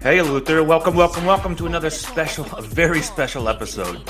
[0.00, 0.62] Hey, Luther.
[0.64, 4.08] Welcome, welcome, welcome to another special, a very special episode.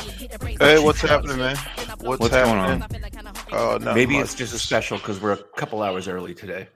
[0.61, 1.57] Hey, what's happening, man?
[2.01, 3.35] What's, What's going happening?
[3.53, 4.25] Oh, not Maybe much.
[4.25, 6.69] it's just a special because we're a couple hours early today.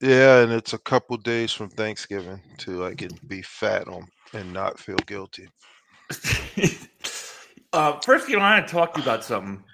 [0.00, 4.52] Yeah, and it's a couple days from Thanksgiving to I can be fat on and
[4.52, 5.48] not feel guilty.
[7.72, 9.64] uh, first, you know, I want to talk to you about something,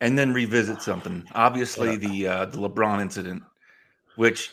[0.00, 1.24] and then revisit something.
[1.34, 1.96] Obviously, Yeah.
[1.96, 3.42] the uh, the LeBron incident,
[4.16, 4.50] which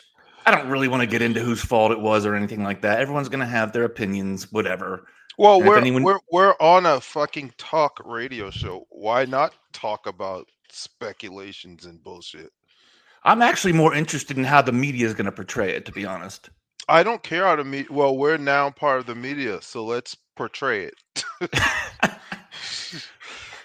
[0.48, 3.00] I don't really want to get into whose fault it was or anything like that.
[3.00, 5.06] Everyone's going to have their opinions, whatever.
[5.36, 8.86] Well, we're anyone- we're we're on a fucking talk radio show.
[8.88, 12.50] Why not talk about speculations and bullshit?
[13.24, 15.84] I'm actually more interested in how the media is going to portray it.
[15.84, 16.48] To be honest,
[16.88, 17.90] I don't care how to meet.
[17.90, 21.24] Well, we're now part of the media, so let's portray it.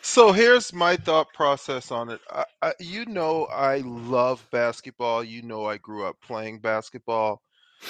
[0.04, 2.22] so here's my thought process on it.
[2.32, 5.24] I, I, you know, I love basketball.
[5.24, 7.42] You know, I grew up playing basketball.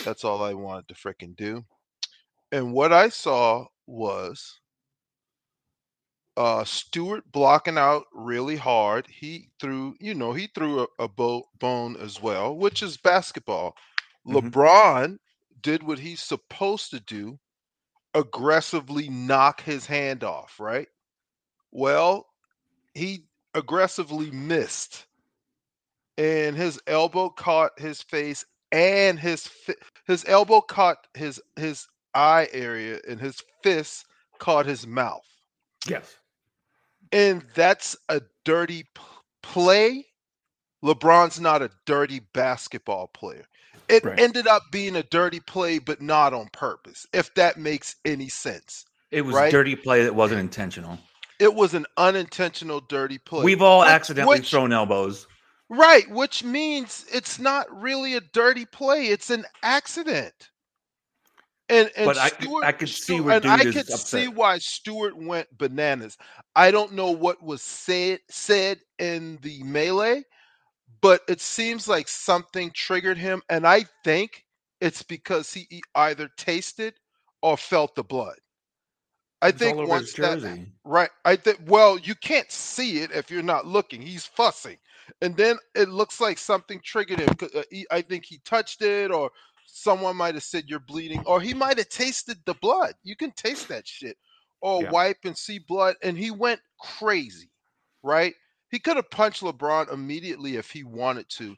[0.06, 1.66] That's all I wanted to freaking do.
[2.52, 4.62] And what I saw was
[6.38, 9.08] uh Stewart blocking out really hard.
[9.08, 13.76] He threw, you know, he threw a, a bo- bone as well, which is basketball.
[14.30, 14.54] Mhm.
[14.54, 15.18] LeBron
[15.62, 17.40] did what he's supposed to do,
[18.16, 20.90] aggressively knock his hand off, right?
[21.74, 22.28] Well,
[22.94, 25.08] he aggressively missed.
[26.18, 29.76] And his elbow caught his face and his fi-
[30.06, 34.06] his elbow caught his his eye area and his fist
[34.40, 35.26] caught his mouth
[35.88, 36.18] yes.
[37.12, 39.02] and that's a dirty p-
[39.42, 40.06] play.
[40.84, 43.46] LeBron's not a dirty basketball player.
[43.88, 44.20] It Right.
[44.20, 48.86] ended up being a dirty play, but not on purpose, if that makes any sense.
[49.12, 49.52] It was Right?
[49.52, 51.00] dirty play that wasn't intentional.
[51.44, 53.44] It was an unintentional dirty play.
[53.44, 55.28] We've all accidentally which- thrown elbows.
[55.68, 60.52] Right, which means it's not really a dirty play, it's an accident.
[61.68, 65.18] And, and But I- Stewart, I could see where and I could see why Stewart
[65.18, 66.18] went bananas.
[66.56, 70.24] I don't know what was said said in the melee,
[71.02, 74.46] but it seems like something triggered him, and I think
[74.80, 76.94] it's because he either tasted
[77.42, 78.38] or felt the blood.
[79.44, 80.40] I It's think once that.
[80.86, 81.12] Right.
[81.26, 84.02] I think well, you can't see it if you're not looking.
[84.02, 84.80] He's fussing.
[85.22, 87.30] And then it looks like something triggered him.
[87.56, 89.32] uh, he- I think he touched it or
[89.68, 92.96] someone might have said you're bleeding or he might have tasted the blood.
[93.04, 94.18] You can taste that shit.
[94.62, 94.92] Or Yeah.
[94.92, 97.52] wipe and see blood and he went crazy.
[98.04, 98.36] Right?
[98.72, 101.56] He could have punched LeBron immediately if he wanted to.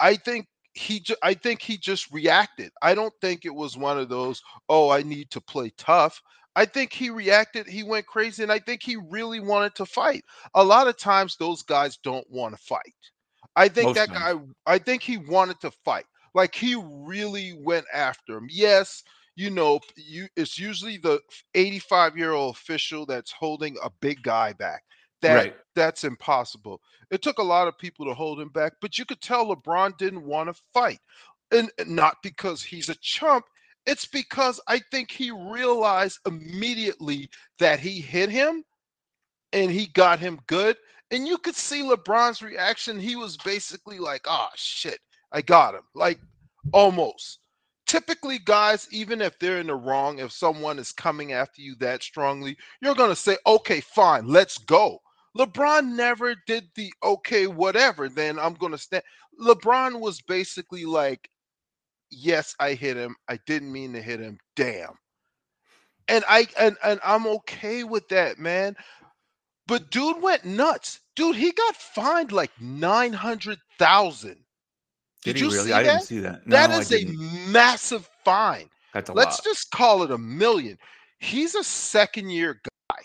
[0.00, 2.72] I think he ju- I think he just reacted.
[2.82, 6.20] I don't think it was one of those, "Oh, I need to play tough."
[6.56, 10.24] I think he reacted, he went crazy, and I think he really wanted to fight.
[10.54, 12.94] A lot of times those guys don't want to fight.
[13.56, 14.34] I think Most that guy,
[14.66, 16.06] I think he wanted to fight.
[16.34, 18.46] Like he really went after him.
[18.50, 19.02] Yes,
[19.36, 21.20] you know, you it's usually the
[21.54, 24.82] 85 year old official that's holding a big guy back.
[25.22, 25.54] That Right.
[25.74, 26.80] that's impossible.
[27.10, 29.96] It took a lot of people to hold him back, but you could tell LeBron
[29.98, 31.00] didn't want to fight.
[31.52, 33.44] And not because he's a chump,
[33.86, 37.28] it's because I think he realized immediately
[37.58, 38.64] that he hit him
[39.52, 40.76] and he got him good.
[41.10, 42.98] And you could see LeBron's reaction.
[42.98, 44.98] He was basically like, oh shit,
[45.32, 45.82] I got him.
[45.94, 46.18] Like
[46.72, 47.40] almost.
[47.86, 52.02] Typically, guys, even if they're in the wrong, if someone is coming after you that
[52.02, 54.98] strongly, you're going to say, okay, fine, let's go.
[55.36, 59.02] LeBron never did the okay, whatever, then I'm going to stand.
[59.40, 61.28] LeBron was basically like,
[62.16, 63.16] yes, I hit him.
[63.28, 64.38] I didn't mean to hit him.
[64.56, 64.94] Damn.
[66.08, 68.76] And I and and I'm okay with that, man.
[69.66, 71.00] But dude went nuts.
[71.16, 74.28] Dude, he got fined like 900,000.
[74.30, 74.38] Did,
[75.22, 75.68] Did you really?
[75.68, 76.46] see I didn't see that.
[76.46, 77.04] That No, I is a
[77.50, 78.68] massive fine.
[78.92, 79.44] That's a Let's lot.
[79.44, 80.76] just call it a million.
[81.18, 82.98] He's a second year guy.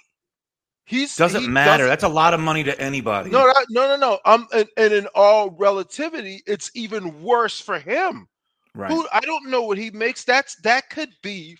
[0.85, 1.83] He's Doesn't he matter.
[1.83, 3.29] doesn't- That's a lot of money to anybody.
[3.29, 4.19] no, that- no, no, no.
[4.25, 8.27] Um, and, and in all relativity, it's even worse for him.
[8.75, 8.91] Right.
[8.91, 10.23] Who I don't know what he makes.
[10.23, 11.57] That's that could be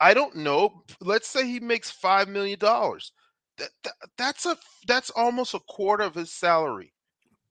[0.00, 0.82] I don't know.
[1.00, 3.12] Let's say he makes five million dollars.
[3.58, 4.56] That, that that's a
[4.86, 6.92] that's almost a quarter of his salary.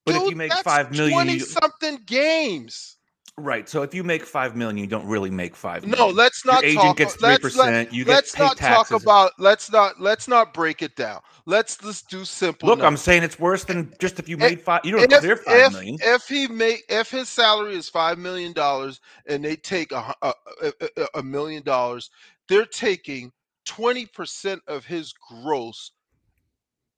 [0.06, 2.98] But if Dude, you make five million, twenty something games.
[3.38, 3.68] Right?
[3.68, 5.86] So if you make five million, you don't really make five.
[5.86, 6.98] No, let's not Your agent talk.
[6.98, 7.94] gets three let's let, percent.
[7.94, 8.90] You get let's not taxes.
[8.90, 9.32] talk about.
[9.38, 10.00] Let's not.
[10.00, 11.22] Let's not break it down.
[11.46, 12.70] Let's just do simple.
[12.70, 14.82] Look, I'm saying it's worse than just if you made five.
[14.84, 15.98] You don't if, clear five if, million.
[16.02, 20.34] if he make if his salary is five million dollars and they take a, a,
[20.64, 22.10] a, a- a million dollars,
[22.48, 23.32] they're taking
[23.66, 25.92] twenty percent of his gross,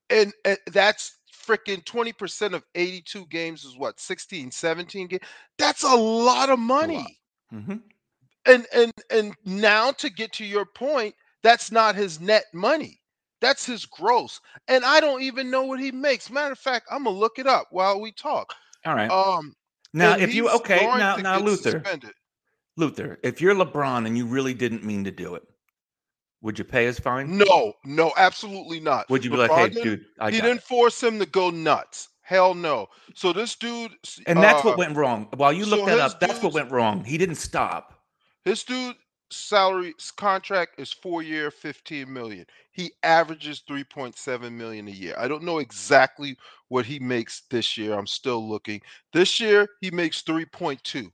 [0.09, 1.16] and, and that's
[1.47, 5.23] freaking twenty percent of eighty-two games is what 16, 17 games.
[5.57, 7.19] That's a lot of money.
[7.53, 7.81] Mhm.
[8.45, 12.99] And and and now to get to your point, that's not his net money.
[13.39, 14.39] That's his gross.
[14.67, 16.29] And I don't even know what he makes.
[16.29, 18.53] Matter of fact, I'm gonna look it up while we talk.
[18.85, 19.09] All right.
[19.09, 19.53] Um
[19.93, 22.11] now, if you okay, now now Luther, suspended.
[22.75, 25.43] Luther, if you're LeBron and you really didn't mean to do it,
[26.41, 27.37] would you pay his fine?
[27.37, 29.09] No, no, absolutely not.
[29.09, 30.63] Would you be LeBron like, hey, dude, I he didn't it.
[30.63, 32.09] force him to go nuts.
[32.21, 32.87] Hell no.
[33.15, 33.91] So this dude
[34.25, 35.29] And that's uh, what went wrong.
[35.37, 37.03] While you look so that up, that's what went wrong.
[37.03, 38.01] He didn't stop.
[38.43, 38.95] His dude
[39.29, 42.45] salary contract is four year, 15 million.
[42.71, 45.15] He averages 3.7 million a year.
[45.17, 46.37] I don't know exactly
[46.67, 47.93] what he makes this year.
[47.93, 48.81] I'm still looking.
[49.13, 51.09] This year he makes 3.2.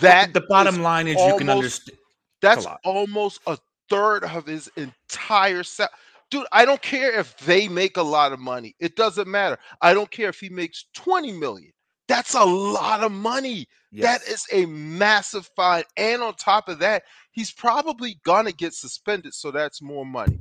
[0.00, 1.98] That the bottom line is you can understand.
[2.42, 3.58] that's almost a
[3.90, 5.88] third of his entire sal-
[6.30, 8.76] Dude, I don't care if they make a lot of money.
[8.78, 9.58] It doesn't matter.
[9.82, 11.72] I don't care if he makes 20 million.
[12.06, 13.66] That's a lot of money.
[14.02, 15.84] That is a massive fine.
[15.96, 17.02] And on top of that,
[17.32, 20.38] he's probably gonna get suspended, so that's more money.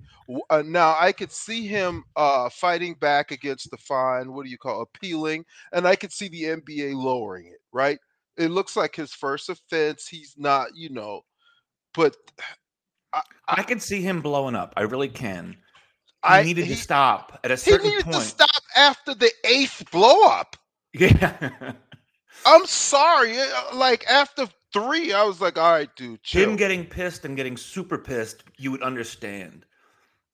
[0.50, 4.34] Uh, now I could see him uh, fighting back against the fine.
[4.34, 5.46] What do you call appealing?
[5.74, 7.60] And I could see the NBA lowering it.
[7.72, 8.00] Right?
[8.38, 10.08] It looks like his first offense.
[10.08, 11.22] He's not, you know,
[11.94, 12.16] but
[13.48, 14.74] I can see him blowing up.
[14.78, 15.52] I really can.
[15.52, 15.56] He
[16.24, 18.16] I needed he, to stop at a he certain needed point.
[18.18, 20.56] to stop after the eighth blow up.
[20.94, 21.74] Yeah.
[22.46, 23.40] I'm sorry.
[23.40, 26.50] uh, Like after three, I was like, all right, dude, chill.
[26.50, 29.66] Him getting pissed and getting super pissed, you would understand.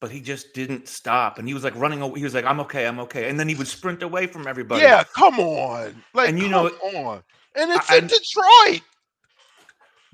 [0.01, 1.39] But he just didn't stop.
[1.39, 2.19] And he was like running away.
[2.19, 3.30] He was like, I'm okay, I'm okay.
[3.30, 4.81] And then he would sprint away from everybody.
[4.81, 6.04] Yeah, come on.
[6.13, 7.24] Like, And you come know- on.
[7.56, 8.81] And it's I- in Detroit.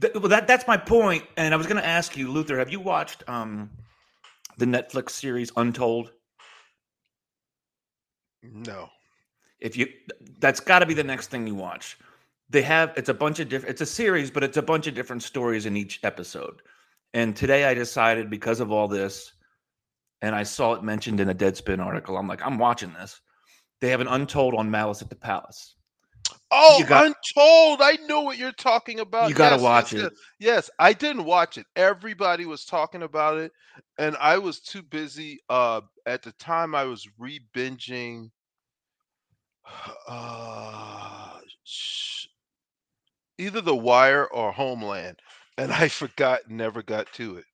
[0.02, 0.82] Th- well, that, that's my.
[1.38, 3.70] And I was going to ask you, Luther, have you watched um,
[4.58, 6.12] the Netflix series Untold?
[8.44, 8.90] No.
[9.60, 9.88] if you
[10.40, 11.98] that's got to be the next thing you watch
[12.50, 14.96] they have it's a bunch of different it's a series but it's a bunch of
[14.96, 16.62] different stories in each episode
[17.14, 19.34] and today i decided because of all this
[20.22, 23.22] and i saw it mentioned in a deadspin article i'm like i'm watching this
[23.80, 25.76] they have an untold on malice at the palace
[26.52, 27.80] Oh, got- Untold.
[27.82, 29.30] I know what you're talking about.
[29.30, 30.14] You gotta Yes, watch yes, it.
[30.14, 30.20] Yes.
[30.40, 31.66] yes, I didn't watch it.
[31.76, 33.52] Everybody was talking about it,
[33.98, 35.40] and I was too busy.
[35.50, 38.32] Uh, at the time, I was re-binging.
[40.08, 42.28] Uh, sh-
[43.38, 45.20] either The Wire or Homeland,
[45.58, 47.46] and I forgot, never got to it.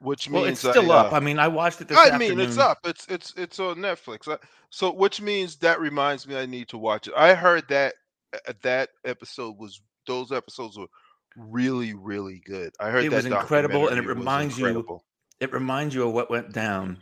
[0.00, 2.16] Which means well it's I, still up uh, i mean i watched it this I
[2.16, 2.78] mean, it's up.
[2.84, 4.28] It's it's it's on Netflix.
[4.70, 7.14] So, which means that reminds me I need to watch it.
[7.16, 7.94] I heard that
[8.32, 10.86] uh, that episode was those episodes were
[11.36, 12.72] really really good.
[12.78, 15.00] I heard It was incredible, and it reminds you-
[15.40, 16.98] it reminds you of what went down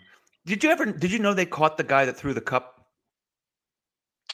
[0.47, 2.87] did you ever did you know they caught the guy that threw the cup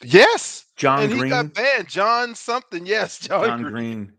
[0.03, 1.87] Yes, john and he green got banned.
[1.87, 2.85] John something.
[2.85, 3.73] Yes, John, john Green.
[3.73, 4.13] green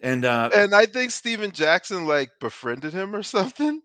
[0.00, 3.82] and uh, And I think Stephen Jackson like befriended him or something.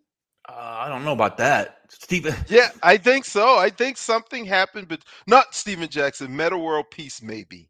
[0.49, 3.57] uh i don't know about that Steve, Yeah, I think so.
[3.57, 6.35] I think something happened, but not Stephen Jackson.
[6.35, 7.69] Meta World Peace, maybe.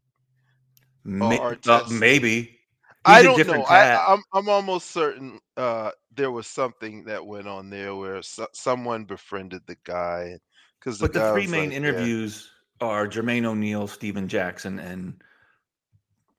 [1.04, 2.58] May- or uh, maybe.
[3.04, 3.64] I He's a don't know.
[3.64, 4.02] cat.
[4.08, 8.46] I, I'm I'm almost certain uh, there was something that went on there where so,
[8.52, 10.38] someone befriended the guy
[10.80, 12.08] because but the guy three main like, yeah.
[12.08, 15.22] interviews are Jermaine O'Neal, Stephen Jackson, and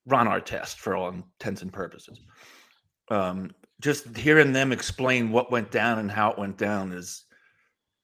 [0.06, 2.20] Ron Artest for all intents and purposes.
[3.10, 7.26] Um, just hearing them explain what went down and how it went down is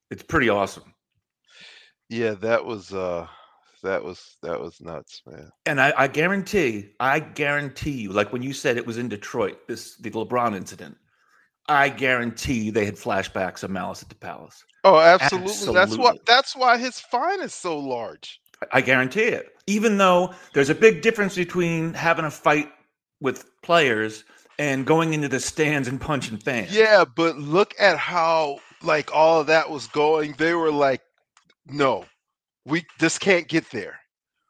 [0.09, 0.93] it's pretty awesome.
[2.09, 3.25] Yeah, that was uh,
[3.83, 5.49] that was that was nuts, man.
[5.65, 9.67] And I, I guarantee, I guarantee you, like when you said it was in Detroit,
[9.67, 10.97] this the LeBron incident,
[11.67, 14.63] I guarantee they had flashbacks of Malice at the Palace.
[14.83, 15.47] Oh, absolutely.
[15.47, 16.19] That's why Absolutely.
[16.27, 18.41] that's why his fine is so large.
[18.71, 19.47] I guarantee it.
[19.67, 22.69] Even though there's a big difference between having a fight
[23.19, 24.23] with players
[24.59, 26.75] and going into the stands and punching fans.
[26.75, 30.33] Yeah, but look at how like all of that was going.
[30.37, 31.01] They were like,
[31.67, 32.05] no,
[32.65, 33.99] we this can't get there.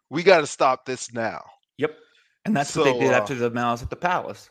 [0.10, 1.42] We got to stop this now.
[1.78, 1.98] Yep.
[2.46, 4.50] And that's what they did uh, after the Malice at the Palace.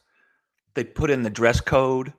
[0.74, 2.12] They put in the dress code.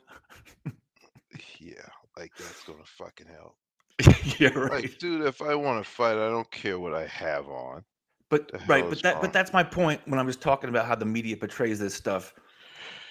[1.59, 3.55] Yeah, like that's gonna fucking help.
[4.39, 4.83] yeah, right.
[4.83, 7.83] Like, dude, if I want to fight, I don't care what I have on.
[8.31, 9.21] But right, but that wrong?
[9.21, 12.33] but that's my point when I was talking about how the media portrays this stuff.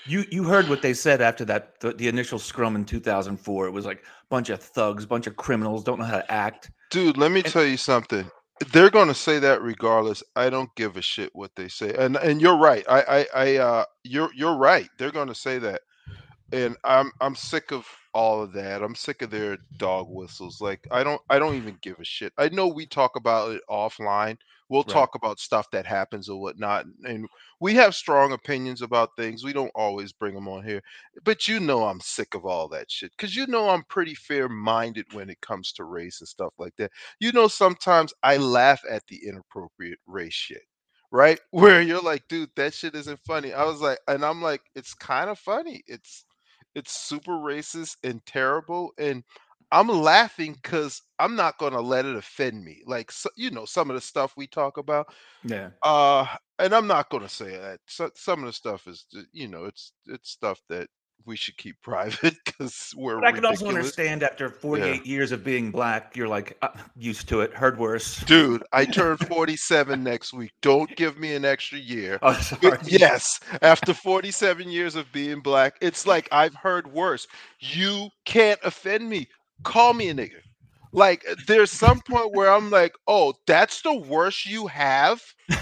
[0.06, 3.66] You you heard what they said after that the, the initial scrum in 2004.
[3.66, 6.70] It was like a bunch of thugs, bunch of criminals, don't know how to act.
[6.90, 8.28] Dude, let me And- tell you something.
[8.72, 10.22] They're gonna say that regardless.
[10.36, 11.94] I don't give a shit what they say.
[11.98, 12.84] And and you're right.
[12.88, 14.88] I I, I uh you're you're right.
[14.98, 15.82] They're gonna say that.
[16.52, 18.82] And I'm I'm sick of all of that.
[18.82, 20.60] I'm sick of their dog whistles.
[20.60, 22.32] Like I don't I don't even give a shit.
[22.38, 24.38] I know we talk about it offline.
[24.68, 25.08] We'll Right.
[25.08, 26.86] talk about stuff that happens or whatnot.
[27.04, 27.26] And
[27.60, 29.44] we have strong opinions about things.
[29.44, 30.80] We don't always bring them on here.
[31.24, 33.12] But you know I'm sick of all that shit.
[33.18, 36.74] Cause you know I'm pretty fair minded when it comes to race and stuff like
[36.78, 36.90] that
[37.20, 40.62] you know sometimes i laugh at the inappropriate race shit
[41.12, 44.62] right where you're like dude that shit isn't funny i was like and i'm like
[44.74, 46.24] it's kind of funny it's
[46.74, 49.24] it's super racist and terrible and
[49.72, 53.64] i'm laughing because i'm not going to let it offend me like so, you know
[53.64, 55.06] some of the stuff we talk about
[55.44, 55.70] Yeah.
[55.84, 56.26] uh
[56.58, 59.64] and i'm not going to say that so, some of the stuff is you know
[59.64, 60.88] it's it's stuff that
[61.30, 65.44] we should keep private because we're But I can also understand after 48 years of
[65.44, 68.18] being black, you're like uh, used to it, heard worse.
[68.24, 70.50] Dude, I turn 47 next week.
[70.60, 72.18] Don't give me an extra year.
[72.30, 72.60] Oh, sorry.
[72.70, 77.26] But yes, after 47 years of being black, it's like I've heard worse.
[77.60, 79.28] You can't offend me.
[79.62, 80.40] Call me a nigga.
[80.92, 85.22] Like there's some point where I'm like, "Oh, that's the worst you have?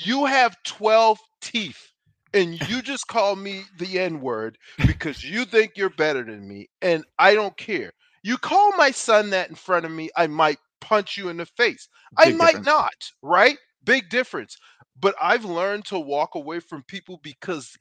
[0.00, 1.90] You have 12 teeth
[2.34, 7.04] and you just call me the N-word because you think you're better than me and
[7.18, 7.92] I don't care.
[8.22, 11.46] You call my son that in front of me, I might punch you in the
[11.46, 11.88] face.
[12.16, 12.66] I might difference.
[12.66, 13.56] not, right?
[13.84, 14.56] Big difference.
[15.00, 17.76] But I've learned to walk away from people because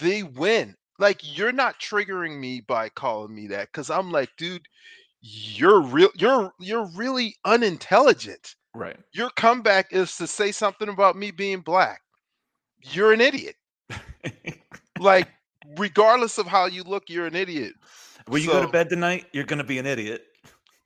[0.00, 0.74] they win.
[0.98, 4.66] Like you're not triggering me by calling me that cuz I'm like, dude,
[5.20, 8.56] you're real you're you're really unintelligent.
[8.74, 8.96] Right.
[9.12, 12.02] Your comeback is to say something about me being black.
[12.80, 13.56] You're an idiot.
[14.98, 15.28] Like
[15.76, 17.74] regardless of how you look, you're an idiot.
[18.26, 20.24] when you go to bed tonight, you're going to be an idiot.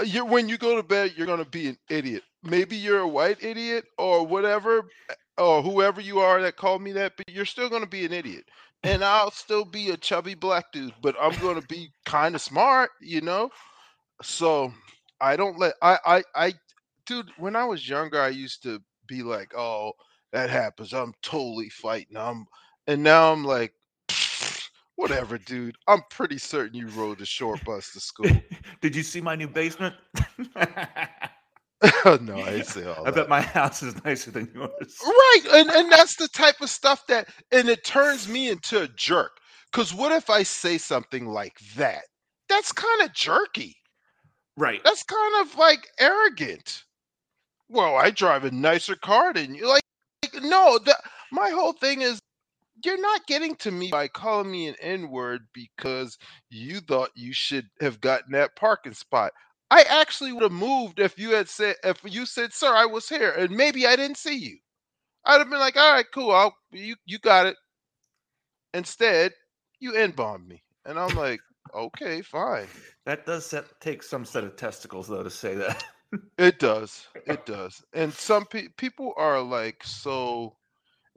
[0.00, 2.22] Uh, you when you go to bed, you're gonna be an idiot.
[2.42, 4.88] Maybe you're a white idiot or whatever,
[5.36, 8.44] or whoever you are that called me that, but you're still gonna be an idiot.
[8.82, 12.90] And I'll still be a chubby black dude, but I'm gonna be kind of smart,
[13.00, 13.50] you know.
[14.22, 14.72] So
[15.20, 16.54] I don't let I I I
[17.06, 17.30] dude.
[17.36, 19.92] When I was younger, I used to be like, oh,
[20.32, 20.94] that happens.
[20.94, 22.16] I'm totally fighting.
[22.16, 22.46] I'm
[22.90, 23.72] and now I'm like.
[24.96, 25.76] Whatever, dude.
[25.88, 28.30] I'm pretty certain you rode the short bus to school.
[28.82, 29.94] Did you see my new basement?
[32.04, 33.14] Oh, no, I didn't say all I that.
[33.14, 34.96] bet my house is nicer than yours.
[35.02, 35.40] Right.
[35.52, 39.32] And and that's the type of stuff that and it turns me into a jerk.
[39.72, 42.02] Cause what if I say something like that?
[42.50, 43.76] That's kind of jerky.
[44.58, 44.82] Right.
[44.84, 46.84] That's kind of like arrogant.
[47.70, 49.66] Well, I drive a nicer car than you.
[49.68, 49.82] Like,
[50.22, 50.96] like, no, the,
[51.32, 52.20] my whole thing is
[52.84, 56.18] you're not getting to me by calling me an N-word because
[56.50, 59.32] you thought you should have gotten that parking spot.
[59.70, 63.08] I actually would have moved if you had said if you said, "Sir, I was
[63.08, 64.58] here," and maybe I didn't see you.
[65.24, 67.56] I'd have been like, "All right, cool, I'll you you got it."
[68.74, 69.32] Instead,
[69.80, 71.40] you n-bombed me, and I'm like,
[71.74, 72.68] "Okay, fine."
[73.06, 75.84] That does set, take some set of testicles, though, to say that.
[76.38, 77.06] It does.
[77.26, 77.82] It does.
[77.92, 80.56] And some pe- people are like so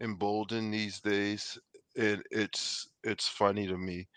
[0.04, 1.58] emboldened these days,
[1.98, 4.08] and it's it's funny to me.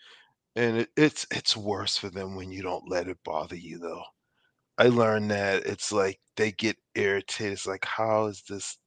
[0.55, 4.03] And it, it's it's worse for them when you don't let it bother you, though.
[4.77, 7.53] I learned that it's like they get irritated.
[7.53, 8.77] It's like, how is this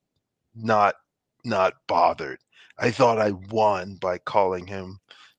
[0.55, 0.97] not
[1.45, 2.39] not bothered?
[2.79, 4.99] I thought I won by calling him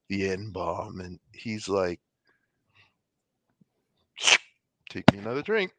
[0.09, 1.99] the N bomb, and he's like,
[4.89, 5.73] take me another drink.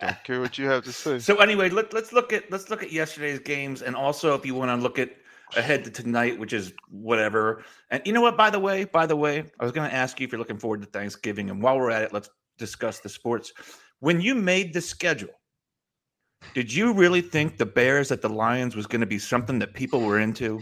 [0.00, 1.18] Don't care what you have to say.
[1.18, 4.54] so anyway, let, let's look at let's look at yesterday's games, and also if you
[4.54, 5.10] want to look at
[5.56, 7.64] ahead to tonight, which is whatever.
[7.90, 8.36] And you know what?
[8.36, 10.58] By the way, by the way, I was going to ask you if you're looking
[10.58, 12.28] forward to Thanksgiving, and while we're at it, let's
[12.58, 13.52] discuss the sports.
[14.00, 15.30] When you made the schedule,
[16.54, 19.74] did you really think the Bears at the Lions was going to be something that
[19.74, 20.60] people were into?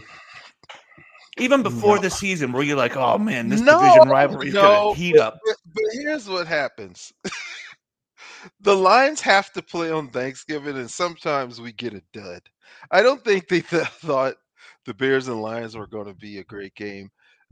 [1.39, 2.01] Even before No.
[2.03, 5.01] the season, were you like, "Oh man, this No, division rivalry is no, going to
[5.01, 5.39] heat up"?
[5.43, 7.11] But, but here's what happens.
[8.59, 12.41] the Lions have to play on Thanksgiving, and sometimes we get a dud.
[12.91, 14.35] I don't think they th- thought
[14.85, 17.09] the Bears and Lions were going to be a great game.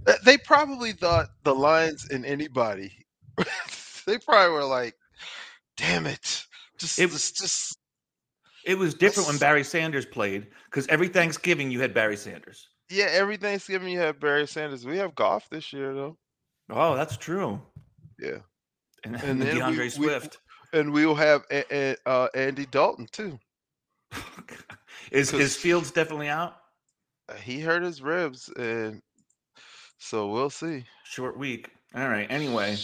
[0.07, 2.91] Uh, They probably thought the Lions and anybody.
[4.05, 4.95] they probably were like,
[5.77, 6.45] "Damn it,
[6.77, 7.77] just, It- was just."
[8.63, 12.67] It was different when Barry Sanders played because every Thanksgiving you had Barry Sanders.
[12.91, 14.85] Yeah, every Thanksgiving you have Barry Sanders.
[14.85, 16.15] We have Goff this year, though.
[16.69, 17.59] Oh, that's true.
[18.19, 18.37] Yeah.
[19.03, 20.37] and, And and D'Andre we- Swift.
[20.73, 23.37] And we'll have a, a, uh, Andy Dalton too.
[25.11, 26.55] is is Fields definitely out?
[27.29, 29.01] Uh, He hurt his ribs, and
[29.97, 30.85] so we'll see.
[31.03, 31.69] Short week.
[31.95, 32.27] All right.
[32.29, 32.77] Anyway,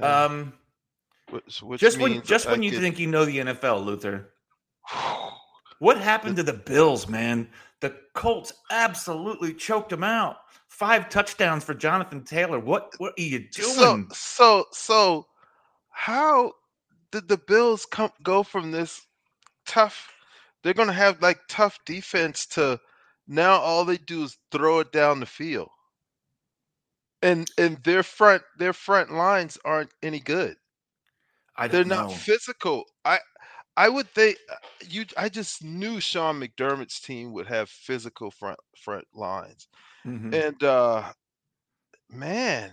[0.00, 0.52] Uh, um,
[1.30, 4.30] which, which just when just I when you get- think you know the NFL, Luther,
[5.78, 7.48] what happened to the Bills, man?
[7.80, 10.38] The Colts absolutely choked them out.
[10.68, 12.58] Five touchdowns for Jonathan Taylor.
[12.58, 13.74] What what are you doing?
[13.74, 15.26] so so so
[15.90, 16.52] how
[17.16, 19.06] did the Bills come go from this
[19.66, 20.12] tough?
[20.62, 22.80] They're gonna have like tough defense to
[23.26, 25.70] now all they do is throw it down the field,
[27.22, 30.56] and and their front their front lines aren't any good.
[31.56, 32.84] I They're don't physical.
[33.04, 33.20] I
[33.76, 34.56] I would think uh,
[34.88, 35.06] you.
[35.16, 39.68] I just knew Sean McDermott's team would have physical front front lines,
[40.04, 40.44] Mhm.
[40.44, 41.12] and uh
[42.10, 42.72] man,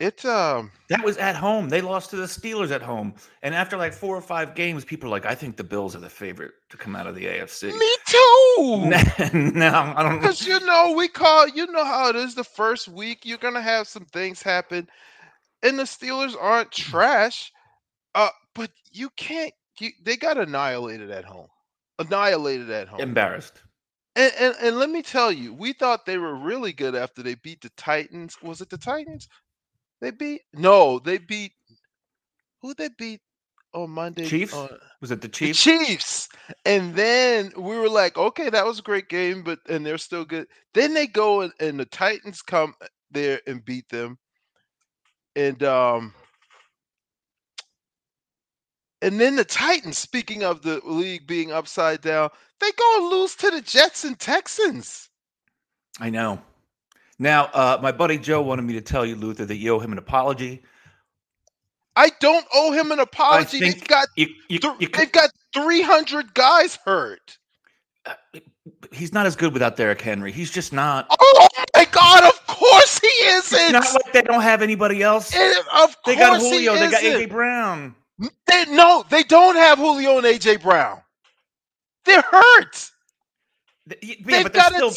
[0.00, 0.70] it um.
[0.88, 1.68] That was at home.
[1.68, 3.14] They lost to the Steelers at home.
[3.42, 6.00] And after like four or five games, people are like, I think the Bills are
[6.00, 7.76] the favorite to come out of the AFC.
[7.76, 9.38] Me too.
[9.58, 10.18] no, I don't know.
[10.20, 12.34] Because you know we call you know how it is.
[12.34, 14.88] The first week you're gonna have some things happen,
[15.62, 17.52] and the Steelers aren't trash.
[18.14, 19.52] Uh, but you can't.
[19.80, 21.48] You, they got annihilated at home.
[21.98, 23.00] Annihilated at home.
[23.00, 23.62] Embarrassed.
[24.14, 27.34] And, and and let me tell you, we thought they were really good after they
[27.34, 28.36] beat the Titans.
[28.42, 29.28] Was it the Titans?
[30.00, 31.52] They beat no, they beat
[32.62, 33.20] who they beat
[33.72, 34.26] on Monday?
[34.26, 34.54] Chiefs?
[34.54, 35.62] Uh, Was it the the Chiefs?
[35.62, 36.28] Chiefs.
[36.64, 40.24] And then we were like, okay, that was a great game, but and they're still
[40.24, 40.46] good.
[40.74, 42.74] Then they go and, and the Titans come
[43.10, 44.18] there and beat them.
[45.36, 46.14] And um
[49.00, 53.36] and then the Titans, speaking of the league being upside down, they go and lose
[53.36, 55.08] to the Jets and Texans.
[56.00, 56.40] I know.
[57.18, 59.92] Now, uh, my buddy Joe wanted me to tell you, Luther, that you owe him
[59.92, 60.62] an apology.
[61.96, 63.58] I don't owe him an apology.
[63.58, 67.38] They've got You, you, th- you they've got 300 guys hurt.
[68.06, 68.14] uh,
[68.92, 70.30] he's not as good without Derrick Henry.
[70.30, 71.08] He's just not.
[71.10, 73.72] Oh my god, of course he isn't.
[73.72, 75.34] not like they don't have anybody else.
[75.34, 76.74] It- of They got Julio.
[76.74, 77.02] They got.
[77.02, 77.96] AJ Brown.
[78.46, 81.00] They, no, they don't have Julio and AJ Brown.
[82.04, 82.90] They're hurt.
[84.02, 84.92] Yeah, They've but they're got still.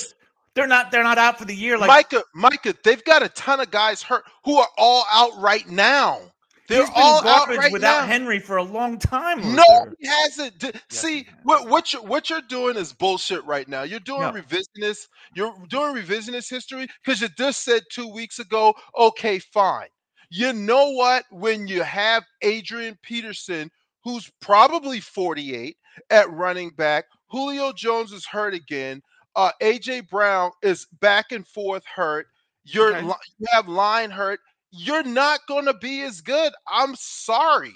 [0.52, 0.56] It.
[0.56, 0.92] They're not.
[0.92, 1.78] They're not out for the year.
[1.78, 5.68] Like Micah, Micah, they've got a ton of guys hurt who are all out right
[5.70, 6.20] now.
[6.68, 8.08] They're he's been all out garbage right without now.
[8.08, 9.40] Henry for a long time.
[9.56, 9.96] No, Luther.
[10.00, 10.58] he hasn't.
[10.60, 11.34] D- See, he has.
[11.44, 13.84] what what you're what you're doing is bullshit right now.
[13.84, 14.32] You're doing No.
[14.32, 15.08] revisionist.
[15.36, 18.74] You're doing revisionist history because you just said two weeks ago.
[18.98, 19.88] Okay, fine.
[20.30, 21.26] You know what?
[21.32, 23.70] When you have Adrian Peterson,
[24.06, 25.76] who's probably 48
[26.10, 29.02] at running back, Julio Jones is hurt again.
[29.36, 32.28] Uh, AJ Brown is back and forth hurt.
[32.64, 33.08] You're Okay.
[33.40, 34.40] you have line hurt.
[34.72, 36.54] You're not going to be as good.
[36.68, 37.74] I'm sorry.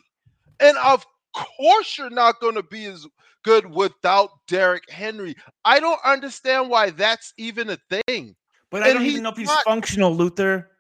[0.60, 3.06] And of course, you're not going to be as
[3.44, 5.36] good without Derrick Henry.
[5.66, 8.36] I don't understand why that's even a thing.
[8.72, 10.72] But I don't even know if he's not- functional, Luther.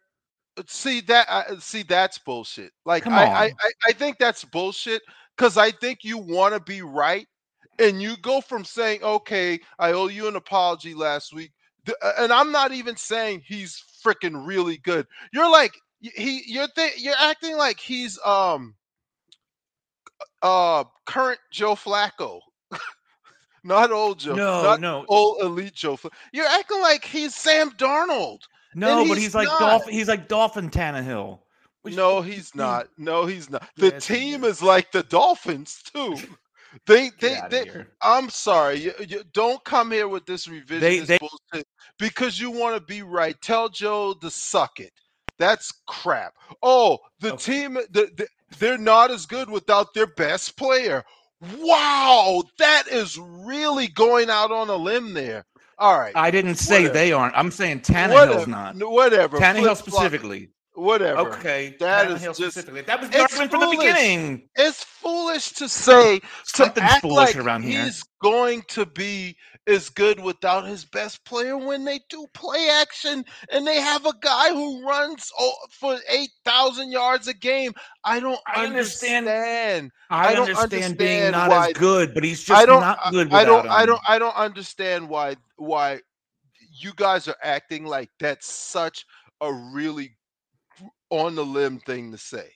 [0.68, 1.28] See that?
[1.30, 2.72] Uh, see that's bullshit.
[2.86, 3.44] Like I, I.
[3.46, 3.52] I,
[3.88, 5.02] I think that's bullshit
[5.36, 7.28] because I think you want to be right,
[7.80, 11.52] and you go from saying, "Okay, I owe you an apology last week,"
[12.02, 15.08] uh, and I'm not even saying he's freaking really good.
[15.34, 18.76] You're like he, you're th- you're acting like he's um,
[20.42, 22.40] uh, current Joe Flacco,
[23.64, 25.96] not old Joe, No, not no, old elite Joe.
[25.96, 28.40] Fla- You're acting like he's Sam Darnold.
[28.76, 29.00] no.
[29.00, 29.60] and But he's he's like not.
[29.60, 29.94] Dolphin.
[29.94, 31.40] He's like Dolphin Tannehill.
[31.82, 32.88] Which- No, he's not.
[32.98, 33.68] No, he's not.
[33.78, 36.18] The Yes, team is like the Dolphins too.
[36.88, 37.66] They, they, they.
[38.02, 38.80] I'm sorry.
[38.80, 41.68] You, you don't come here with this revisionist they- bullshit
[42.00, 43.36] because you want to be right.
[43.42, 44.92] Tell Joe to suck it.
[45.38, 46.34] That's crap.
[46.64, 47.38] Oh, the Okay.
[47.62, 48.28] team, the, the,
[48.60, 51.04] they're not as good without their best player.
[51.60, 55.44] Wow, that is really going out on a limb there.
[55.78, 56.94] All right, I didn't say Whatever.
[56.94, 57.38] they aren't.
[57.38, 58.14] I'm saying Tannehill's
[58.48, 58.76] whatever, not.
[58.78, 59.38] whatever.
[59.38, 60.50] Tannehill flip-flop, specifically.
[60.76, 61.20] Whatever.
[61.38, 64.50] Okay, That is just- That was the argument from the beginning.
[64.56, 66.20] it's foolish to say
[66.56, 67.84] to act foolish like around here.
[67.86, 73.24] he's going to be as good without his best player when they do play action
[73.52, 75.32] and they have a guy who runs
[75.72, 77.72] for 8,000 yards a game.
[78.04, 79.92] I don't I understand- understand.
[80.10, 82.82] I, I don't understand being not why- as good, but he's just uh, I don't
[82.82, 86.02] not good I without don't I don't um, I don't understand why why
[86.78, 89.06] you guys are acting like that's such
[89.42, 90.16] a really
[91.10, 92.50] on the limb thing to say.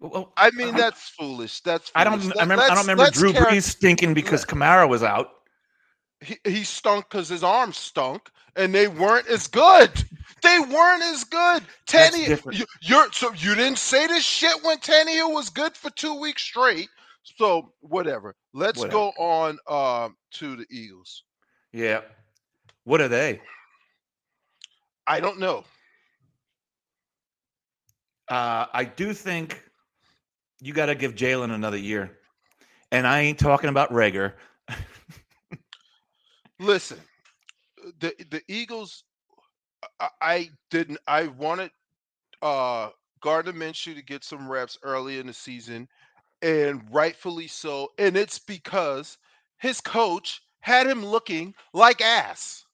[0.00, 1.60] Well, I mean, I- that's foolish.
[1.60, 2.20] That's I don't.
[2.20, 2.36] foolish.
[2.38, 2.62] I remember.
[2.64, 5.28] I don't remember Drew Brees stinking because Kamara was out.
[6.20, 9.90] he, he stunk because his arms stunk and they weren't as good.
[10.42, 11.64] They weren't as good.
[11.86, 16.14] Tanny, you, you're so you didn't say this shit when Tannehill was good for two
[16.20, 16.88] weeks straight.
[17.36, 18.36] So whatever.
[18.54, 18.92] Let's Whatever.
[18.92, 21.24] go on um, to the Eagles.
[21.72, 22.02] Yeah.
[22.84, 23.40] What are they?
[25.06, 25.64] I don't know.
[28.28, 29.62] Uh, I do think
[30.60, 32.18] you got to give Jalen another year.
[32.90, 34.34] And I ain't talking about Reagor.
[36.58, 36.98] Listen,
[38.00, 39.04] the the Eagles.
[40.20, 40.98] I, didn't.
[41.06, 41.70] I wanted
[42.42, 45.88] uh Gardner Minshew to get some reps early in the season,
[46.42, 47.92] and rightfully so.
[47.98, 49.18] And it's because
[49.58, 52.64] his coach had him looking like ass.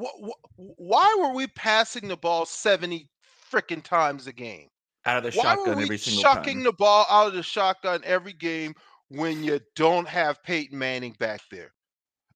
[0.00, 3.10] Wh- wh- Why were we passing the ball seventy
[3.50, 4.68] freaking times a game?
[5.06, 6.64] Out of the Why shotgun we every single chucking time.
[6.64, 8.74] the ball out of the shotgun every game
[9.08, 11.72] when you don't have Peyton Manning back there?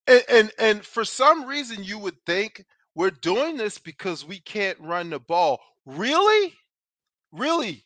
[0.07, 4.79] And, and and for some reason you would think we're doing this because we can't
[4.81, 5.61] run the ball.
[5.87, 6.55] Really?
[7.33, 7.85] Really?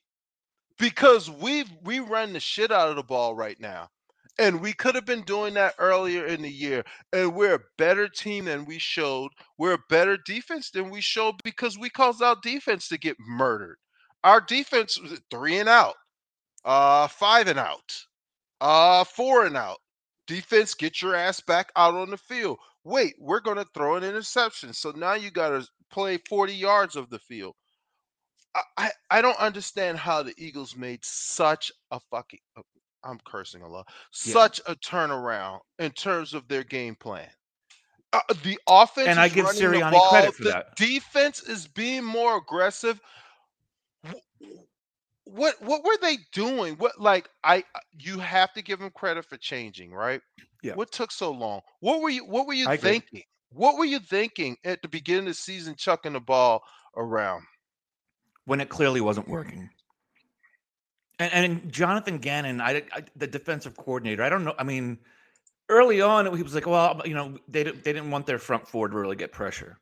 [0.78, 3.88] Because we've we run the shit out of the ball right now.
[4.38, 6.84] And we could have been doing that earlier in the year.
[7.12, 9.30] And we're a better team than we showed.
[9.56, 13.78] We're a better defense than we showed because we caused our defense to get murdered.
[14.24, 15.94] Our defense was three and out,
[16.64, 17.96] uh, five and out,
[18.60, 19.78] uh, four and out.
[20.26, 22.58] Defense, get your ass back out on the field.
[22.84, 24.72] Wait, we're going to throw an interception.
[24.72, 27.54] So now you got to play 40 yards of the field.
[28.76, 32.40] I, I, don't understand how the Eagles made such a fucking,
[33.06, 33.88] I'm cursing a lot,
[34.24, 34.32] Yeah.
[34.32, 37.28] such a turnaround in terms of their game plan.
[38.12, 40.76] Uh, the offense And I give Sirianni ball, credit for the that.
[40.76, 43.00] defense is being more aggressive.
[45.24, 46.74] What what were they doing?
[46.76, 47.64] What like I
[47.98, 50.20] you have to give them credit for changing, right?
[50.62, 50.74] Yeah.
[50.74, 51.62] What took so long?
[51.80, 52.90] What were you what were you I agree.
[52.90, 53.22] thinking?
[53.50, 56.62] What were you thinking at the beginning of the season chucking the ball
[56.96, 57.44] around?
[58.44, 59.68] when it clearly wasn't working.
[61.18, 64.54] And, and Jonathan Gannon, I, I, the defensive coordinator, I don't know.
[64.58, 64.98] I mean,
[65.68, 68.68] early on, he was like, well, you know, they, didn't- they didn't want their front
[68.68, 69.78] four to really get pressure.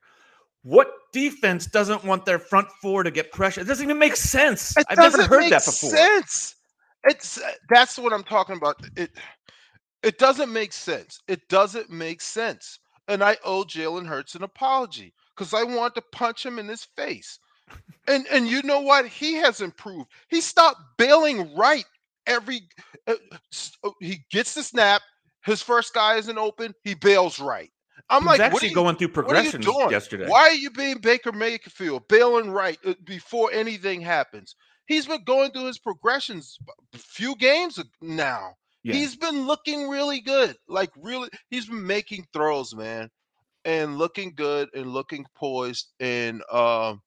[0.63, 3.61] What defense doesn't want their front four to get pressure?
[3.61, 4.75] It doesn't even make sense.
[4.77, 5.91] It I've never heard that before.
[5.91, 6.55] Sense.
[7.05, 8.77] It's uh, that's what I'm talking about.
[8.97, 9.11] It
[10.03, 11.21] it doesn't make sense.
[11.29, 12.79] It doesn't make sense.
[13.09, 16.85] And I owe Jalen Hurts an apology because I want to punch him in his
[16.97, 17.39] face.
[18.07, 19.07] And and you know what?
[19.07, 20.11] He has improved.
[20.29, 21.87] He stopped bailing right
[22.27, 22.63] every.
[23.07, 23.15] Uh,
[23.83, 25.03] uh, he gets the snap.
[25.45, 26.75] His first guy isn't open.
[26.83, 27.71] He bails right.
[28.11, 30.27] I'm He was like, what are actually you going through what are you progressions yesterday.
[30.29, 34.57] Why are you being Baker Mayfield, bailing right uh, before anything happens?
[34.87, 36.59] He's been going through his progressions
[36.95, 38.55] a few games now.
[38.83, 38.95] Yeah.
[38.95, 40.57] He's been looking really good.
[40.69, 43.11] Like really, he's been making throws, man,
[43.65, 45.93] and looking good and looking poised.
[46.01, 47.01] And um,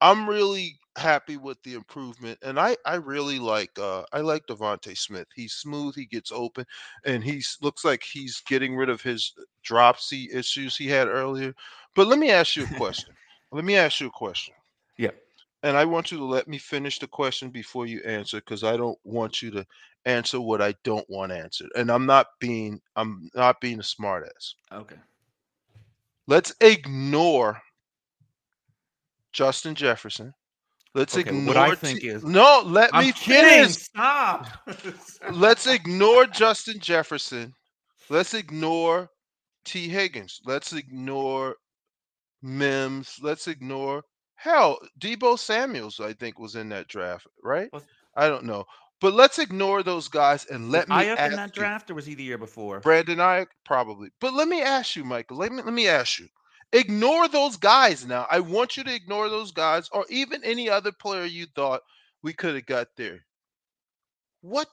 [0.00, 2.38] I'm really happy with the improvement.
[2.42, 5.28] And I I really like uh I like DeVonta Smith.
[5.34, 5.94] He's smooth.
[5.94, 6.64] He gets open,
[7.04, 9.32] and he looks like he's getting rid of his
[9.62, 11.54] dropsy issues he had earlier.
[11.94, 13.14] But let me ask you a question.
[13.52, 14.54] let me ask you a question.
[14.96, 15.10] Yeah.
[15.62, 18.76] And I want you to let me finish the question before you answer because I
[18.76, 19.66] don't want you to
[20.04, 21.70] answer what I don't want answered.
[21.76, 24.54] And I'm not being I'm not being a smartass.
[24.72, 24.96] Okay.
[26.26, 27.62] Let's ignore
[29.36, 30.32] Justin Jefferson.
[30.94, 33.50] Let's Okay, ignore what I T- think is- No, let I'm me kidding.
[33.68, 33.74] finish.
[33.74, 34.46] Stop.
[35.32, 37.52] Let's ignore Justin Jefferson.
[38.08, 39.08] Let's ignore
[39.66, 40.40] Tee Higgins.
[40.46, 41.54] Let's ignore
[42.42, 43.16] Mims.
[43.20, 44.02] Let's ignore
[44.36, 44.78] hell.
[44.98, 47.68] Deebo Samuels, I think, was in that draft, right?
[48.16, 48.64] I don't know.
[49.02, 51.94] But let's ignore those guys and let Was me Aiyuk in that you- draft, or
[51.94, 52.80] was he the year before?
[52.80, 54.08] Brandon Aiyuk, probably.
[54.18, 55.36] But let me ask you, Michael.
[55.36, 56.28] Let me let me ask you.
[56.72, 58.26] Ignore those guys now.
[58.30, 61.82] I want you to ignore those guys, or even any other player you thought
[62.22, 63.26] we could have got there.
[64.42, 64.68] What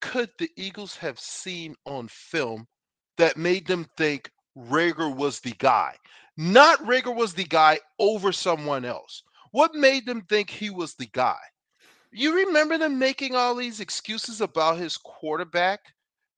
[0.00, 2.68] could the Eagles have seen on film
[3.16, 5.96] that made them think Reagor was the guy?
[6.36, 9.22] Not Reagor was the guy over someone else.
[9.52, 11.38] What made them think he was the guy?
[12.12, 15.80] You remember them making all these excuses about his quarterback,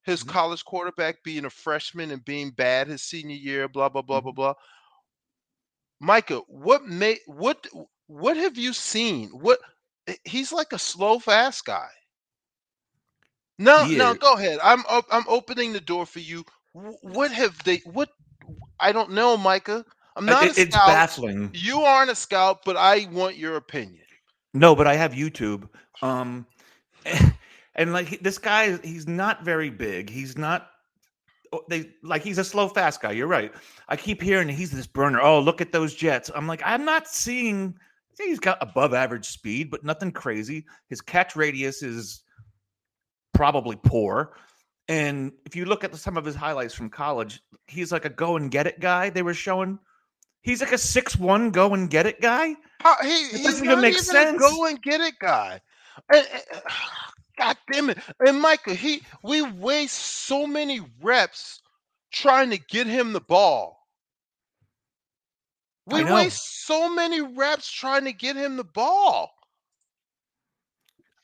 [0.03, 0.25] his Mhm.
[0.25, 4.33] college quarterback being a freshman and being bad his senior year, blah blah blah blah
[4.33, 4.35] Mhm.
[4.35, 4.55] blah.
[6.03, 7.67] Micah, what made what
[8.09, 9.31] what have you seen?
[9.31, 9.61] What
[10.09, 11.91] eh, he's like a slow fast guy.
[13.59, 14.59] No, He no, go ahead.
[14.63, 16.45] I'm op- I'm opening the door for you.
[16.73, 17.79] What have they?
[17.85, 18.11] What
[18.81, 19.85] I don't know, Micah.
[20.17, 21.53] I'm not it- it's baffling.
[21.53, 24.07] You aren't a scout, but I want your opinion.
[24.55, 25.69] No, but I have YouTube.
[26.03, 26.47] Um,
[27.75, 30.11] and like this guy, he's not very big.
[30.11, 30.72] He's not
[31.55, 33.13] Oh, they like he's a slow fast guy.
[33.13, 33.53] You're right.
[33.89, 35.21] I keep hearing he's this burner.
[35.21, 36.31] Oh, look at those jets.
[36.35, 37.75] I'm like, I'm not seeing.
[38.19, 40.65] He's got above average speed, but nothing crazy.
[40.89, 42.23] His catch radius is
[43.35, 44.35] probably poor.
[44.89, 48.37] And if you look at some of his highlights from college, he's like a go
[48.37, 49.11] and get it guy.
[49.11, 49.79] They were showing
[50.43, 52.55] he's like a six one go and get it guy.
[52.81, 54.41] How, he, It doesn't even make sense.
[54.41, 55.61] go and get it guy.
[56.13, 56.63] And- and-
[57.39, 57.99] God damn it!
[58.21, 61.61] And Michael, he we waste so many reps
[62.13, 63.79] trying to get him the ball.
[65.87, 69.33] We waste so many reps trying to get him the ball.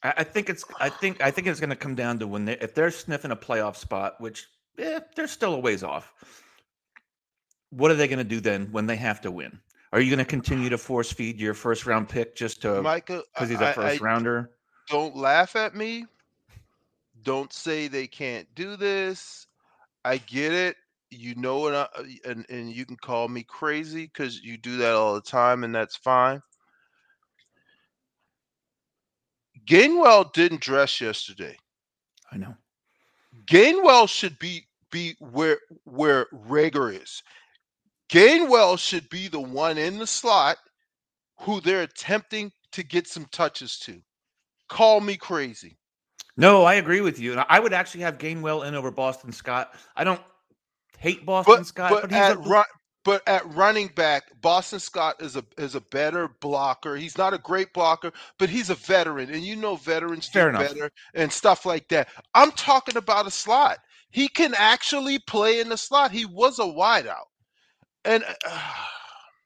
[0.03, 2.45] I, I think it's I think I think it's going to come down to when
[2.45, 4.47] they if they're sniffing a playoff spot, which
[4.79, 6.13] eh, they're still a ways off.
[7.71, 9.61] What are they going to do then when they have to win?
[9.93, 13.23] Are you going to continue to force feed your first round pick just to Michael,
[13.35, 14.51] because he's a first I- rounder?
[14.89, 16.07] Don't laugh at me.
[17.23, 19.47] Don't say they can't do this.
[20.05, 20.77] I get it.
[21.11, 21.75] You know what?
[21.75, 25.21] I, uh, and and you can call me crazy because you do that all the
[25.23, 26.43] time, and that's fine.
[29.67, 31.57] Gainwell didn't dress yesterday.
[32.33, 32.55] I know.
[33.47, 37.23] Gainwell should be be where where Reagor is.
[38.11, 40.59] Gainwell should be the one in the slot
[41.41, 44.01] who they're attempting to get some touches to.
[44.69, 45.77] Call me crazy.
[46.37, 47.33] No, I agree with you.
[47.33, 49.75] And I would actually have Gainwell in over Boston Scott.
[49.97, 50.21] I don't
[50.99, 52.65] hate Boston but, Scott, but but, he's at a, run,
[53.05, 56.95] but at running back, Boston Scott is a is a better blocker.
[56.95, 60.59] He's not a great blocker, but he's a veteran, and you know veterans Fair do
[60.59, 60.75] enough.
[60.75, 62.09] better and stuff like that.
[62.35, 63.79] I'm talking about a slot.
[64.11, 66.13] He can actually play in the slot.
[66.13, 67.27] He was a wideout,
[68.05, 68.75] and uh,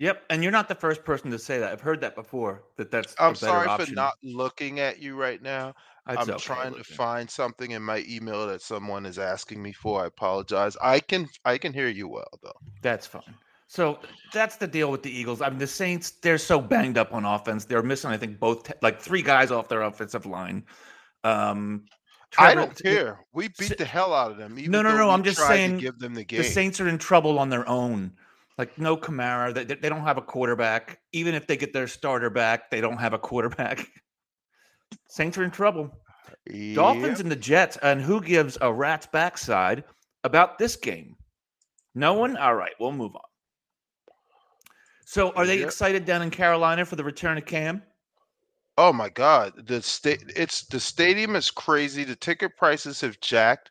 [0.02, 1.70] Yep, and you're not the first person to say that.
[1.70, 2.64] I've heard that before.
[2.76, 3.86] That that's I'm sorry option.
[3.86, 5.74] for not looking at you right now.
[6.08, 9.70] It's I'm okay, trying to find something in my email that someone is asking me
[9.70, 10.02] for.
[10.02, 10.76] I apologize.
[10.82, 12.50] I can I can hear you well though.
[12.82, 13.22] That's fine.
[13.68, 14.00] So
[14.32, 15.40] that's the deal with the Eagles.
[15.40, 17.64] I mean, the Saints, they're so banged up on offense.
[17.64, 20.64] They're missing, I think, both like three guys off their offensive line.
[21.22, 21.84] Um,
[22.36, 23.20] I don't care.
[23.32, 24.58] We beat the hell out of them.
[24.58, 25.06] Even no, no.
[25.06, 26.42] we I'm just saying give them the game.
[26.42, 26.48] The.
[26.48, 28.10] Saints are in trouble on their own.
[28.58, 31.00] Like no Kamara, they, they don't have a quarterback.
[31.12, 33.88] Even if they get their starter back, they don't have a quarterback.
[35.08, 35.90] Saints are in trouble.
[36.72, 39.84] Dolphins and the Jets, and who gives a rat's backside
[40.24, 41.16] about this game?
[41.94, 42.36] No one?
[42.36, 43.22] All right, we'll move on.
[45.04, 45.62] So, are they Yep.
[45.62, 47.82] excited down in Carolina for the return of Cam?
[48.78, 52.04] Oh my god, the state it's the stadium is crazy.
[52.04, 53.70] The ticket prices have jacked.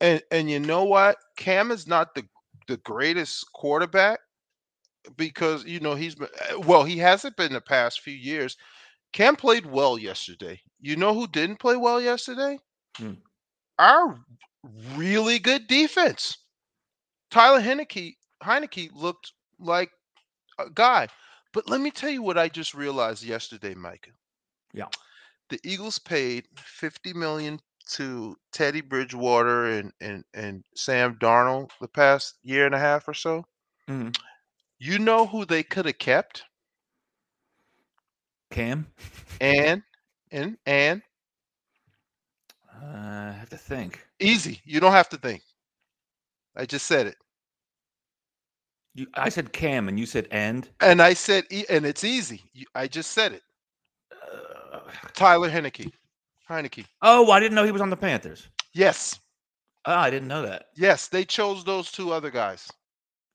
[0.00, 1.16] And and you know what?
[1.36, 2.24] Cam is not the
[2.66, 4.20] the greatest quarterback
[5.16, 8.56] because you know he's been uh, well, he hasn't been the past few years.
[9.12, 10.60] Cam played well yesterday.
[10.80, 12.58] You know who didn't play well yesterday?
[12.96, 13.14] Hmm.
[13.78, 14.18] Our
[14.96, 16.36] really good defense.
[17.30, 19.90] Tyler Heinicke Heinicke looked like
[20.58, 21.08] a guy.
[21.52, 24.10] But let me tell you what I just realized yesterday, mike
[24.72, 24.88] Yeah.
[25.50, 27.60] The Eagles paid 50 million
[27.92, 33.14] to Teddy Bridgewater and, and, and Sam Darnold the past year and a half or
[33.14, 33.44] so.
[33.88, 34.16] Mhm.
[34.78, 36.44] You know who they could have kept?
[38.50, 38.86] Cam?
[39.40, 39.82] And
[40.30, 41.02] and and
[42.72, 44.04] Uh, I have to think.
[44.20, 44.60] easy.
[44.64, 45.42] You don't have to think.
[46.56, 47.16] I just said it.
[48.94, 50.68] You, I said Cam, and you said and.
[50.80, 52.42] And I said and it's easy.
[52.74, 53.42] I just said it.
[54.12, 54.80] Uh,
[55.14, 55.92] Tyler Heinicke.
[56.48, 56.84] Heinicke.
[57.02, 58.48] oh, I didn't know he was on the Panthers.
[58.74, 59.18] Yes.
[59.86, 60.66] Oh, I didn't know that.
[60.76, 62.70] Yes, they chose those two other guys.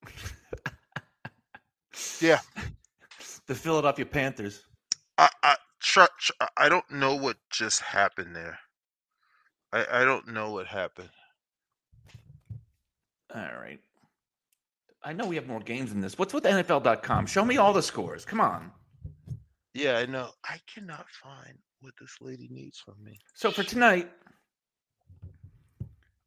[2.22, 2.40] Yeah.
[3.48, 4.64] the Philadelphia Panthers.
[5.18, 8.58] I, I, tr- tr- I- I don't know what just happened there.
[9.74, 11.10] I, I don't know what happened.
[13.36, 13.80] All right.
[15.04, 16.18] I know we have more games than this.
[16.18, 17.26] What's with NFL.com?
[17.26, 18.24] Show me all the scores.
[18.26, 18.72] Come on.
[19.74, 20.30] Yeah, I know.
[20.46, 23.18] I cannot find what this lady needs from me.
[23.36, 24.10] So for tonight,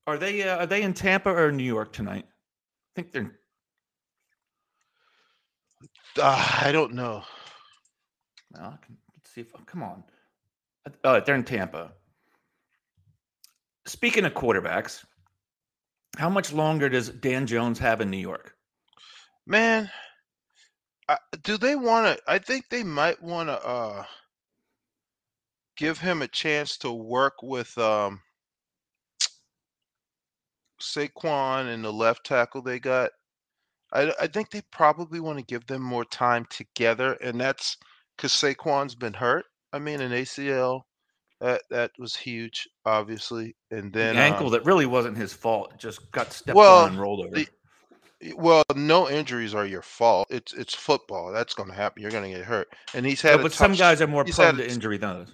[0.06, 2.24] are they uh, are they in Tampa or New York tonight?
[2.26, 3.32] I think they're.
[6.18, 7.22] Uh, I don't know.
[8.52, 10.04] Well, I can, let's see if come on.
[11.04, 11.92] Oh, they're in Tampa.
[13.86, 15.04] Speaking of quarterbacks,
[16.16, 18.54] how much longer does Dan Jones have in New York?
[19.46, 19.90] Man,
[21.08, 22.22] I, do they want to?
[22.30, 24.04] I think they might want to uh,
[25.82, 28.20] give him a chance to work with um,
[30.80, 33.10] Saquon and the left tackle they got.
[33.92, 37.76] I, I think they probably want to give them more time together, and that's
[38.16, 39.44] because Saquon's been hurt.
[39.72, 40.82] I mean, an ACL,
[41.40, 43.56] That that was huge, obviously.
[43.72, 45.76] And The then ankle um, that really wasn't his fault.
[45.78, 47.34] Just got stepped Well, on and rolled over.
[47.34, 47.48] the-
[48.36, 50.28] well, no injuries are your fault.
[50.30, 51.32] It's it's football.
[51.32, 52.02] That's going to happen.
[52.02, 52.68] You're going to get hurt.
[52.94, 55.32] And he's had No, but some guys are more prone to injury than others.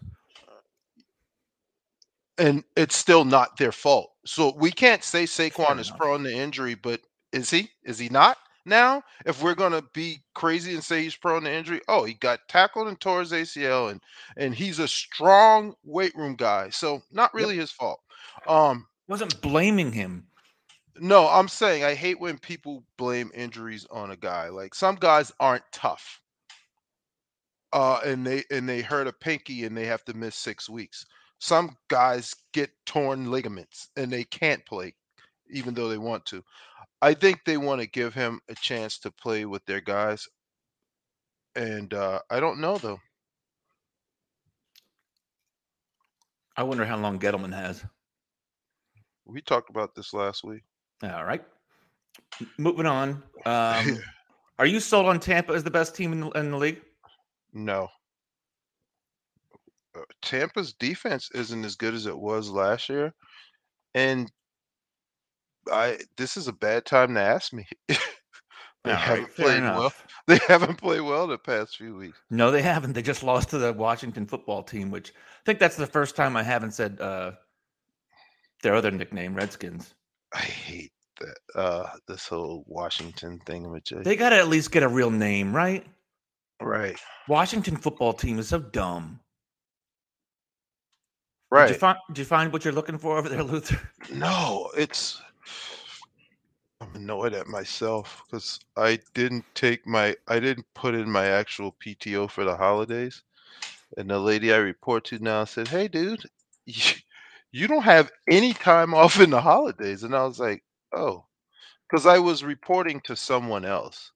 [2.38, 4.12] And it's still not their fault.
[4.27, 5.98] So we can't say Fair Saquon is enough.
[5.98, 7.01] prone to injury, but
[7.33, 7.70] is he?
[7.85, 9.03] Is he not now?
[9.27, 12.88] If we're gonna be crazy and say he's prone to injury, oh, he got tackled
[12.88, 14.01] and tore his ACL, and
[14.37, 18.01] and he's a strong weight room guy, so not really his fault.
[18.46, 20.29] Um, Wasn't blaming him.
[21.01, 24.48] no, I'm saying I hate when people blame injuries on a guy.
[24.48, 26.20] Like some guys aren't tough.
[27.72, 31.05] Uh, and they and they hurt a pinky and they have to miss six weeks.
[31.38, 34.94] Some guys get torn ligaments and they can't play,
[35.51, 36.42] even though they want to.
[37.01, 40.27] I think they want to give him a chance to play with their guys.
[41.55, 42.98] And uh, I don't know though.
[46.57, 47.85] I wonder how long Gettleman has.
[49.24, 50.62] We talked about this last week.
[51.05, 51.44] All right.
[52.59, 53.22] Moving on.
[53.46, 53.98] Um,
[54.59, 56.83] are you sold on Tampa as the best team in the, in the league?
[57.55, 57.88] No.
[59.99, 63.13] Uh, Tampa's defense isn't as good as it was last year,
[63.95, 64.31] and
[65.71, 67.67] I this is a bad time to ask me.
[67.89, 67.95] they
[68.85, 69.93] All right, haven't fair played well.
[70.27, 72.19] They haven't played well the past few weeks.
[72.31, 72.93] No, they haven't.
[72.93, 76.37] They just lost to the Washington football team, which I think that's the first time
[76.37, 77.33] I haven't said uh,
[78.63, 79.95] their other nickname, Redskins.
[80.35, 84.05] I hate that uh this whole Washington thingamajig.
[84.05, 85.87] They got to at least get a real name, right?
[86.61, 89.21] right, Washington football team is so dumb.
[91.51, 91.69] Did right.
[91.71, 93.81] you, find, did you find what you're looking for over there, Luther?
[94.13, 95.21] No, it's.
[96.81, 101.75] I'm annoyed at myself because I didn't take my, I didn't put in my actual
[101.85, 103.23] PTO for the holidays,
[103.97, 106.23] and the lady I report to now said, "Hey, dude,
[106.67, 106.93] you,
[107.51, 111.25] you don't have any time off in the holidays," and I was like, "Oh,"
[111.89, 114.13] because I was reporting to someone else.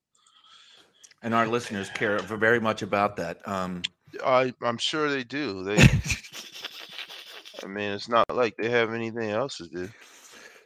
[1.23, 3.45] And our listeners care very much about that.
[3.47, 3.81] Um,
[4.23, 5.63] I, I'm sure they do.
[5.63, 5.77] They,
[7.63, 9.89] I mean, it's not like they have anything else to do.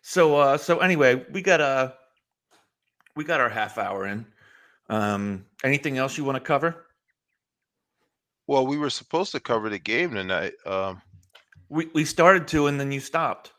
[0.01, 1.91] so, uh, so anyway, we got uh,
[3.15, 4.25] we got our half hour in.
[4.89, 6.85] Um, anything else you want to cover?
[8.47, 10.53] Well, we were supposed to cover the game tonight.
[10.65, 11.01] Um,
[11.69, 13.51] We we started to, and then you stopped.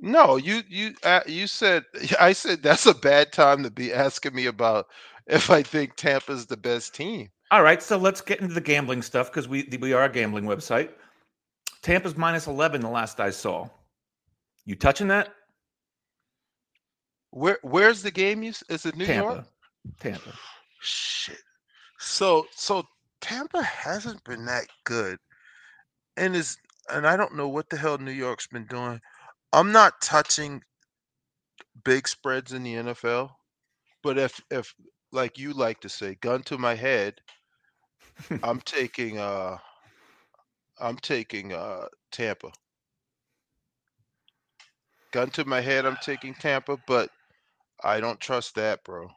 [0.00, 1.84] No, you you uh, you said
[2.20, 4.86] I said that's a bad time to be asking me about
[5.26, 7.30] if I think Tampa's the best team.
[7.50, 10.44] All right, so let's get into the gambling stuff because we we are a gambling
[10.44, 10.90] website.
[11.82, 13.68] Tampa's minus eleven the last I saw.
[14.64, 15.32] You touching that?
[17.30, 18.42] Where where's the game?
[18.42, 19.32] You is it New Tampa.
[19.34, 19.46] York?
[20.00, 20.32] Tampa.
[20.80, 21.40] Shit.
[21.98, 22.84] So so
[23.20, 25.18] Tampa hasn't been that good,
[26.16, 26.56] and is
[26.90, 29.00] and I don't know what the hell New York's been doing.
[29.52, 30.62] I'm not touching
[31.84, 33.30] big spreads in the NFL,
[34.02, 34.74] but if if
[35.12, 37.14] like you like to say, gun to my head,
[38.42, 39.58] I'm taking uh
[40.80, 42.50] I'm taking uh Tampa.
[45.12, 47.10] Gun to my head, I'm taking Tampa, but
[47.82, 49.08] I don't trust that, bro.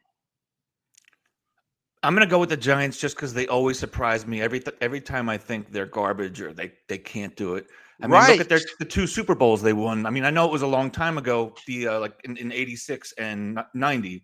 [2.03, 5.01] I'm gonna go with the Giants just because they always surprise me every th- every
[5.01, 7.67] time I think they're garbage or they they can't do it.
[8.01, 10.07] I mean, look at their the two Super Bowls they won.
[10.07, 12.51] I mean, I know it was a long time ago, the uh, like in, in
[12.51, 14.23] '86 and '90.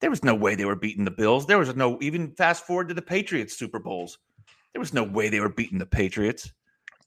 [0.00, 1.46] There was no way they were beating the Bills.
[1.46, 4.18] There was no even fast forward to the Patriots Super Bowls.
[4.72, 6.50] There was no way they were beating the Patriots,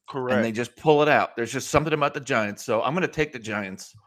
[0.09, 0.35] Correct.
[0.35, 1.35] and they just pull it out.
[1.35, 3.95] There's just something about the Giants, so I'm gonna take the Giants.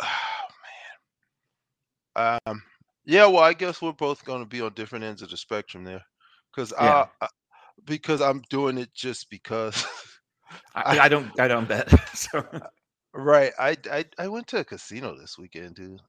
[0.00, 0.46] Oh
[2.16, 2.38] man.
[2.46, 2.62] Um.
[3.04, 3.26] Yeah.
[3.26, 6.02] Well, I guess we're both going to be on different ends of the spectrum there,
[6.54, 7.06] because Yeah.
[7.20, 7.28] I, I
[7.84, 9.84] because I'm doing it just because.
[10.74, 11.88] I, I don't I don't bet.
[12.14, 12.44] so
[13.12, 13.52] right.
[13.58, 16.00] I, I I went to a casino this weekend, dude.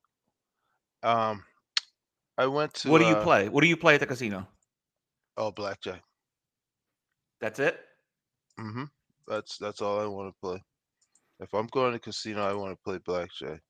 [1.04, 1.44] Um,
[2.38, 2.90] I went to.
[2.90, 3.50] what do you uh, play?
[3.50, 4.48] What do you play at the casino?
[5.39, 6.04] Oh, blackjack.
[7.39, 7.80] That's it.
[8.60, 8.84] Mm-hmm.
[9.28, 10.62] That's that's all I want to play.
[11.39, 13.61] If I'm going to casino, I want to play blackjack.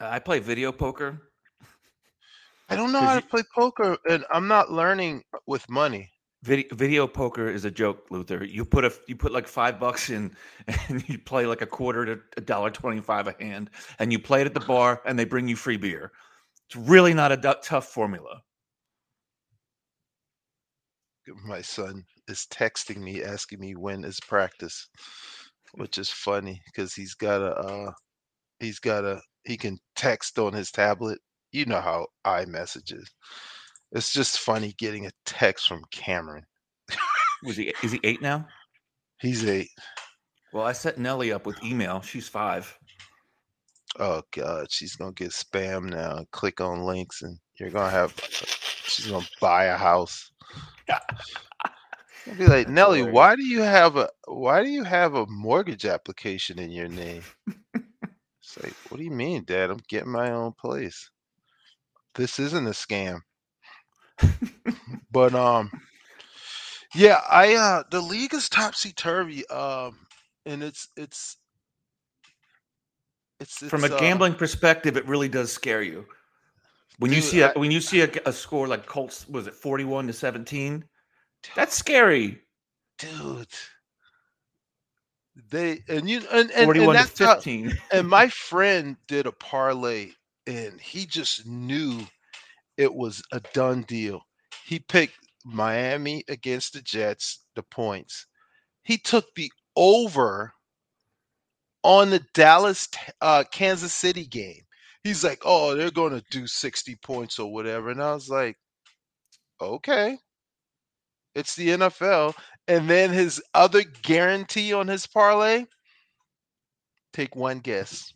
[0.00, 1.20] Uh, I play video poker.
[2.70, 6.10] I don't know how you- to play poker, and I'm not learning with money.
[6.44, 8.42] Video, video poker is a joke, Luther.
[8.42, 10.34] You put a you put like five bucks in,
[10.88, 14.18] and you play like a quarter to a dollar twenty five a hand, and you
[14.18, 16.10] play it at the bar, and they bring you free beer.
[16.66, 18.42] It's really not a tough formula.
[21.44, 24.88] My son is texting me, asking me when is practice,
[25.74, 27.92] which is funny because he's got a uh,
[28.60, 31.18] he's got a he can text on his tablet.
[31.52, 33.10] You know how iMessage is.
[33.92, 36.44] It's just funny getting a text from Cameron.
[37.44, 37.74] Was he?
[37.82, 38.46] Is he eight now?
[39.20, 39.68] He's eight.
[40.52, 42.00] Well, I set Nelly up with email.
[42.00, 42.76] She's five.
[43.98, 46.16] Oh god, she's gonna get spam now.
[46.16, 48.14] and Click on links, and you're gonna have.
[48.84, 50.30] She's gonna buy a house.
[52.28, 55.84] I'll be like Nelly, why do you have a why do you have a mortgage
[55.84, 57.22] application in your name?
[57.74, 59.70] it's like, what do you mean, Dad?
[59.70, 61.10] I'm getting my own place.
[62.14, 63.20] This isn't a scam.
[65.12, 65.70] but um,
[66.94, 69.46] yeah, I uh, the league is topsy turvy.
[69.48, 70.06] Um,
[70.46, 71.36] and it's it's
[73.40, 76.06] it's, From a uh, gambling perspective, it really does scare you.
[76.98, 79.54] When you see a, I- when you see a, a score like Colts, was it
[79.54, 80.84] forty-one to seventeen?
[81.56, 82.40] That's scary.
[82.98, 83.48] dude.
[85.50, 87.80] They and you and, and, and Forty-one to that's how, fifteen.
[87.92, 90.10] and my friend did a parlay
[90.46, 92.00] and he just knew
[92.78, 94.22] it was a done deal.
[94.64, 95.14] He picked
[95.44, 98.26] Miami against the Jets, the points.
[98.84, 100.52] He took the over
[101.84, 102.88] on the Dallas
[103.20, 104.62] uh, Kansas City game.
[105.04, 108.56] He's like, "Oh, they're going to do 60 points or whatever." And I was like,
[109.60, 110.18] "Okay.
[111.34, 112.34] It's the NFL."
[112.68, 115.64] And then his other guarantee on his parlay,
[117.12, 118.12] take one guess.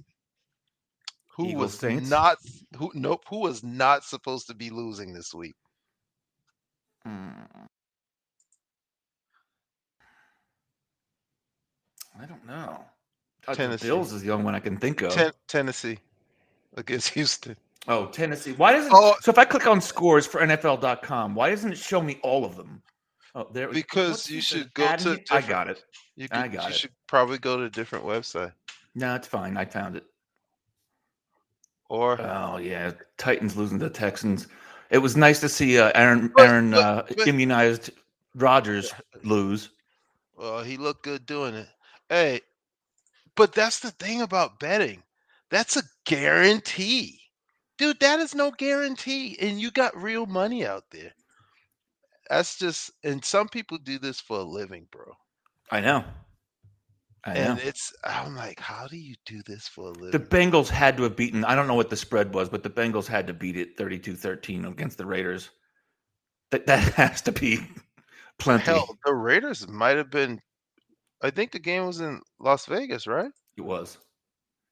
[1.37, 2.09] Who Eagles, was Saints?
[2.09, 2.39] not
[2.76, 5.57] who nope, who was not supposed to be losing this week?
[7.05, 7.30] Hmm.
[12.18, 12.84] I don't know.
[13.53, 13.89] Tennessee.
[13.89, 15.12] Bills is the only one I can think of.
[15.12, 15.99] Ten- Tennessee
[16.77, 17.57] against Houston.
[17.89, 18.53] Oh, Tennessee.
[18.53, 19.14] Why doesn't Oh.
[19.20, 22.57] so if I click on scores for NFL.com, why doesn't it show me all of
[22.57, 22.83] them?
[23.35, 23.68] Oh, there.
[23.68, 25.20] Because you should go to?
[25.31, 25.85] I got it.
[26.16, 26.74] You, I got you it.
[26.74, 28.53] should probably go to a different website.
[28.95, 29.57] No, it's fine.
[29.57, 30.05] I found it.
[31.89, 34.49] Or Oh yeah, Titans losing to the Texans.
[34.91, 37.91] It was nice to see uh, Aaron But- Aaron but- uh, but- immunized
[38.35, 39.70] Rodgers lose.
[40.37, 41.68] well, he looked good doing it.
[42.09, 42.41] Hey,
[43.37, 45.03] but that's the thing about betting.
[45.51, 47.20] That's a guarantee.
[47.78, 49.36] Dude, that is no guarantee.
[49.40, 51.12] And you got real money out there.
[52.28, 55.12] That's just and some people do this for a living, bro.
[55.70, 56.05] I know.
[57.24, 57.40] I know.
[57.40, 60.11] And it's I'm like, how do you do this for a living?
[60.11, 61.44] The Bengals had to have beaten.
[61.44, 64.68] I don't know what the spread was, but the Bengals had to beat it 32-13
[64.68, 65.51] against the Raiders.
[66.51, 67.61] That that has to be
[68.38, 68.64] plenty.
[68.64, 70.40] Hell, the Raiders might have been
[71.22, 73.30] I think the game was in Las Vegas, right?
[73.57, 73.99] It was.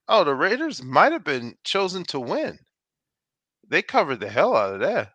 [0.08, 2.58] Oh, the Raiders might have been chosen to win.
[3.68, 5.12] They covered the hell out of that.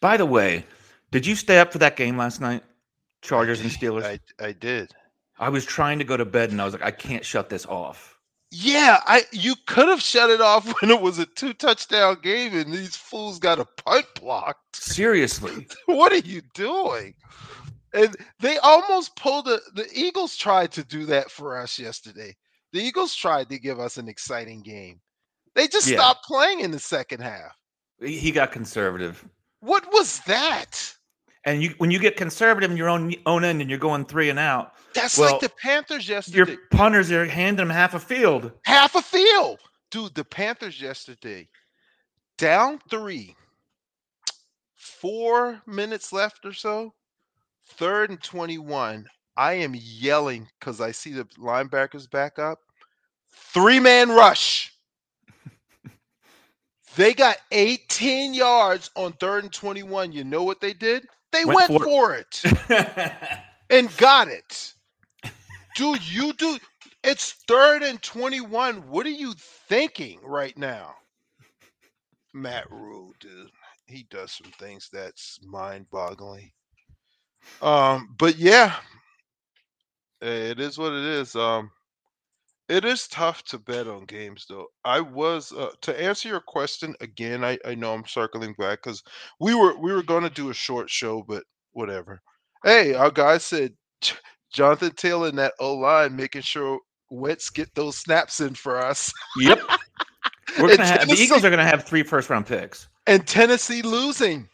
[0.00, 0.66] By the way,
[1.10, 2.64] did you stay up for that game last night?
[3.20, 4.04] Chargers and Steelers.
[4.04, 4.92] I, I did.
[5.38, 7.66] I was trying to go to bed and I was like, I can't shut this
[7.66, 8.18] off.
[8.50, 12.54] Yeah, I you could have shut it off when it was a two touchdown game
[12.54, 14.76] and these fools got a punt blocked.
[14.76, 15.66] Seriously.
[15.86, 17.14] what are you doing?
[17.94, 22.36] And they almost pulled a the Eagles tried to do that for us yesterday.
[22.72, 25.00] The Eagles tried to give us an exciting game.
[25.54, 25.98] They just Yeah.
[25.98, 27.54] stopped playing in the second half.
[28.00, 29.24] He got conservative.
[29.60, 30.94] What was that?
[31.44, 34.30] And you when you get conservative in your own own end and you're going three
[34.30, 36.36] and out, That's Well, like the Panthers yesterday.
[36.52, 38.52] your punters are handing them half a field.
[38.64, 39.58] half a field.
[39.90, 41.48] Dude, the Panthers yesterday,
[42.38, 43.36] down three,
[44.76, 46.94] four minutes left or so,
[47.66, 49.06] third and 21.
[49.36, 52.60] I am yelling because I see the linebackers back up.
[53.32, 54.72] Three man rush.
[56.96, 60.12] They got 18 yards on third and 21.
[60.12, 61.06] You know what they did?
[61.32, 61.86] They Went went, for it.
[61.86, 62.42] for it
[63.70, 64.74] and got it.
[65.74, 66.58] Do you do.
[67.02, 68.88] It's third and 21.
[68.88, 70.96] What are you thinking right now?
[72.34, 73.50] Matt Rhule, dude.
[73.86, 76.52] He does some things that's mind boggling.
[77.60, 78.76] Um, but yeah,
[80.22, 81.34] it is what it is.
[81.36, 81.70] Um,
[82.68, 84.66] it is tough to bet on games though.
[84.84, 87.44] I was uh, to answer your question again.
[87.44, 89.02] I, I know I'm circling back because
[89.40, 91.42] we were we were going to do a short show, but
[91.72, 92.20] whatever.
[92.64, 94.14] Hey, our guy said J-
[94.54, 96.78] Jonathan Taylor in that O line making sure
[97.10, 99.60] Wentz get those snaps in for us, Yep.
[100.58, 102.88] We're gonna have the Eagles are gonna have three first round picks.
[103.06, 104.48] and Tennessee losing.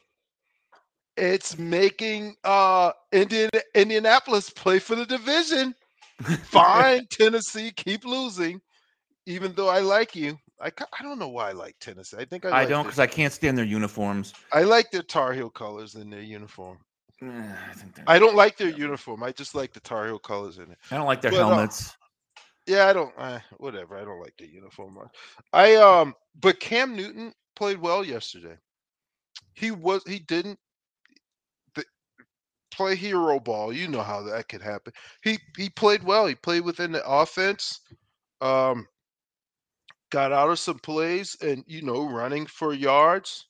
[1.19, 5.75] It's making uh Indian Indianapolis play for the division.
[6.45, 8.61] Fine, Tennessee, keep losing.
[9.27, 12.17] Even though I like you, I I don't know why I like Tennessee.
[12.19, 14.33] I think I, I like don't because I can't stand their uniforms.
[14.53, 16.79] I like their Tar Heel colors in their uniform.
[17.21, 19.25] I, think I don't like their uniform.
[19.25, 20.79] I just like the Tar Heel colors in it.
[20.91, 21.97] I don't like their but, uh, helmets.
[22.67, 23.13] Yeah, I don't.
[23.19, 23.97] Uh, whatever.
[23.97, 24.99] I don't like the uniform.
[25.53, 28.57] I um, but Cam Newton played well yesterday.
[29.55, 30.03] He was.
[30.07, 30.59] He didn't.
[32.79, 33.73] Play hero ball.
[33.75, 34.95] You know how that could happen.
[35.23, 36.27] He he played well.
[36.27, 37.81] He played within the offense.
[38.41, 38.87] Um,
[40.11, 43.47] got out of some plays and you know running for yards.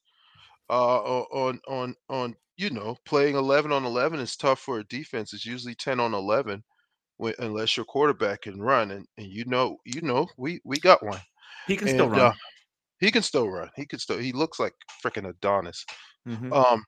[0.70, 5.34] Uh, on on on you know playing eleven on eleven is tough for a defense.
[5.34, 6.64] It's usually ten on eleven,
[7.18, 8.90] when, unless your quarterback can run.
[8.92, 11.20] And and you know you know we we got one.
[11.66, 12.30] He can And, still run.
[12.30, 12.32] uh,
[13.00, 13.70] he can still run.
[13.76, 14.18] He can still.
[14.18, 14.74] He looks like
[15.04, 15.86] freaking Adonis.
[16.26, 16.52] Mhm.
[16.52, 16.84] Um,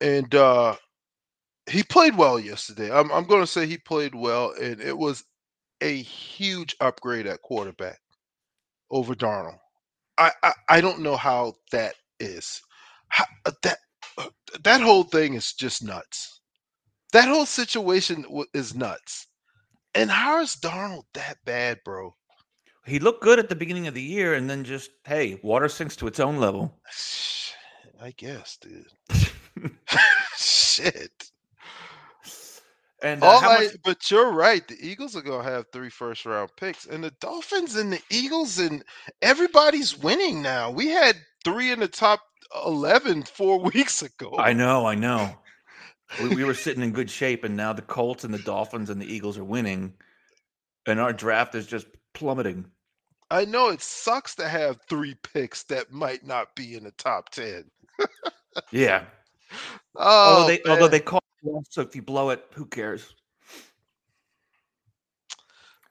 [0.00, 0.76] and uh,
[1.68, 2.90] he played well yesterday.
[2.90, 5.24] I'm I'm going to say he played well, and it was
[5.80, 7.98] a huge upgrade at quarterback
[8.90, 9.58] over Darnold.
[10.16, 12.60] I I, I don't know how that is.
[13.08, 13.78] How, uh, that
[14.18, 14.28] uh,
[14.64, 16.40] that whole thing is just nuts.
[17.12, 19.26] That whole situation is nuts.
[19.94, 22.14] And how is Darnold that bad, bro?
[22.84, 25.96] He looked good at the beginning of the year, and then just hey, water sinks
[25.96, 26.80] to its own level.
[28.00, 28.86] I guess, dude.
[30.36, 31.30] Shit.
[33.02, 34.66] And uh, All how I, much- but you're right.
[34.66, 38.58] The Eagles are gonna have three first round picks, and the Dolphins and the Eagles
[38.58, 38.82] and
[39.22, 40.70] everybody's winning now.
[40.70, 42.20] We had three in the top
[42.66, 44.34] 11 four weeks ago.
[44.38, 45.30] I know, I know.
[46.22, 49.00] We, we were sitting in good shape, and now the Colts and the Dolphins and
[49.00, 49.92] the Eagles are winning,
[50.86, 52.64] and our draft is just plummeting.
[53.30, 57.28] I know it sucks to have three picks that might not be in the top
[57.30, 57.70] ten.
[58.72, 59.04] Yeah.
[59.96, 61.22] Oh, although they although they call
[61.70, 63.14] so if you blow it, who cares?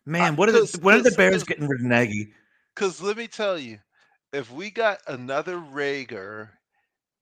[0.05, 2.33] Man, what are the when are the Bears getting rid of Nagy?
[2.73, 3.79] Because let me tell you,
[4.31, 6.49] if we got another Reagor,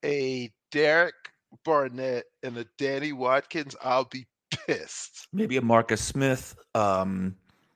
[0.04, 1.16] a Derek
[1.64, 5.28] Barnett, and a Danny Watkins, I'll be pissed.
[5.34, 6.56] Maybe a Marcus Smith.
[6.76, 7.36] Um,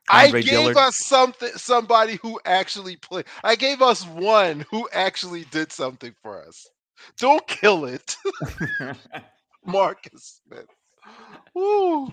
[0.09, 0.77] I gave Dillard.
[0.77, 3.25] us something, somebody who actually played.
[3.43, 6.67] I gave us one who actually did something for us.
[7.17, 8.15] Don't kill it,
[9.65, 10.65] Marcus Smith.
[11.55, 12.07] Woo.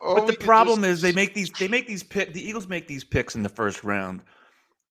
[0.00, 2.68] Or but the problem just- is they make these they make these pick the Eagles
[2.68, 4.22] make these picks in the first round.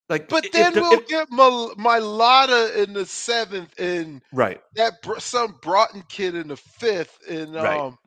[0.10, 4.60] Like, But then the- we'll if- get Mailata in the seventh, and right.
[4.76, 7.80] that some Broughton kid in the fifth, and Right.
[7.80, 7.98] um,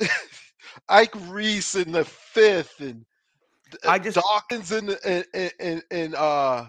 [0.88, 3.04] Ike Reese in the fifth, and
[3.86, 6.68] I just- Dawkins in the and and, and, uh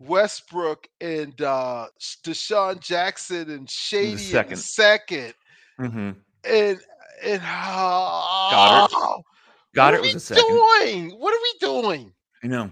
[0.00, 1.86] Westbrook and uh
[2.26, 4.56] DeSean Jackson and Shady in the second.
[4.58, 5.34] second,
[5.78, 6.10] hmm
[6.44, 6.80] and
[7.24, 7.40] and
[8.50, 8.88] Goedert.
[8.92, 9.22] oh,
[9.74, 10.44] Goedert what are was we a second.
[10.48, 11.10] doing?
[11.18, 12.12] What are we doing?
[12.42, 12.70] I know.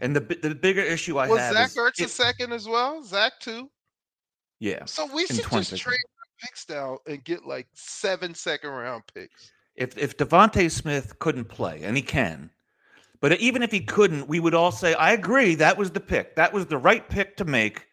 [0.00, 3.02] And the the bigger issue I Was have Zach Ertz a second as well?
[3.04, 3.70] Zach too.
[4.58, 4.84] yeah.
[4.86, 5.80] So we should just seconds.
[5.80, 9.52] trade our picks down and get like seven second round picks.
[9.76, 12.50] If if DeVonta Smith couldn't play, and he can,
[13.20, 16.34] but even if he couldn't, we would all say, "I agree, that was the pick.
[16.36, 17.86] That was the right pick to make."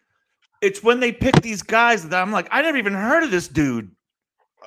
[0.62, 3.48] It's when they pick these guys that I'm like, I never even heard of this
[3.48, 3.92] dude.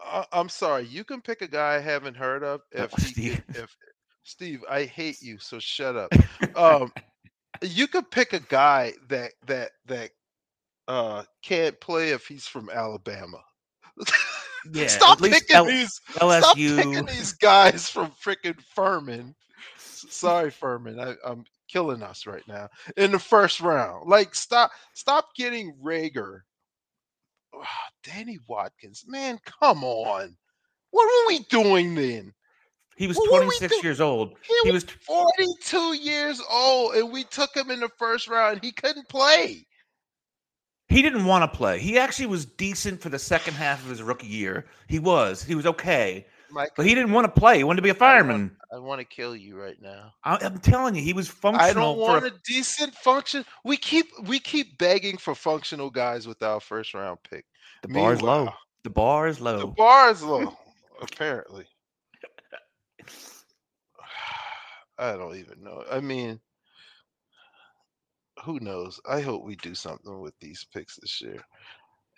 [0.05, 0.85] Uh, I'm sorry.
[0.87, 3.43] You can pick a guy I haven't heard of Oh, if he, Steve.
[3.55, 3.77] if
[4.23, 4.63] Steve.
[4.71, 6.13] I hate you, so shut up.
[6.55, 6.93] Um,
[7.63, 10.11] you could pick a guy that that that
[10.89, 13.43] uh can't play if he's from Alabama.
[14.73, 16.01] Yeah, stop picking L- these.
[16.29, 17.07] Stop picking LSU.
[17.07, 19.35] these guys from freaking Furman.
[19.77, 20.99] Sorry, Furman.
[21.01, 24.09] I, I'm killing us right now in the first round.
[24.09, 26.41] Like, stop, stop getting Reagor.
[27.55, 30.37] Ah, Danny Watkins, man, come on.
[30.91, 32.33] What were we doing then?
[32.97, 34.35] He was What 26 years old.
[34.43, 38.61] He, He was was 42 years old, and we took him in the first round.
[38.63, 39.67] He couldn't play.
[40.89, 41.79] he didn't want to play.
[41.79, 44.67] He actually was decent for the second half of his rookie year.
[44.89, 45.43] He was.
[45.43, 47.59] He was okay, Mike, but he didn't want to play.
[47.59, 48.57] He wanted to be a fireman.
[48.73, 50.13] I want to kill you right now.
[50.25, 51.69] I, I'm telling you, he was functional.
[51.69, 53.45] I don't want a a decent function.
[53.65, 57.45] We keep we keep begging for functional guys with our first round pick.
[57.83, 58.51] The bar is low.
[58.85, 59.59] The bar is low.
[59.59, 60.57] The bar is low,
[61.03, 61.67] apparently.
[64.99, 65.85] I don't even know.
[65.91, 66.41] I mean,
[68.45, 69.01] who knows?
[69.09, 71.43] I hope we do something with these picks this year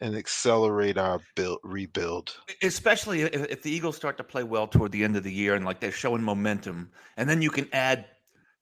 [0.04, 2.36] and accelerate our build rebuild.
[2.62, 5.54] Especially if, if the Eagles start to play well toward the end of the year
[5.54, 8.04] and like they're showing momentum, and then you can add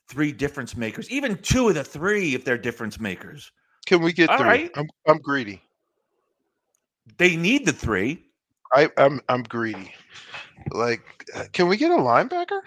[0.09, 3.51] three difference makers, even two of the three if they're difference makers.
[3.87, 4.47] Can we get All three?
[4.47, 4.71] right.
[4.77, 5.61] I'm I'm greedy.
[7.19, 8.25] They need the three.
[8.73, 9.93] I I'm I'm greedy.
[10.71, 11.03] Like,
[11.35, 12.61] uh, can we get a linebacker?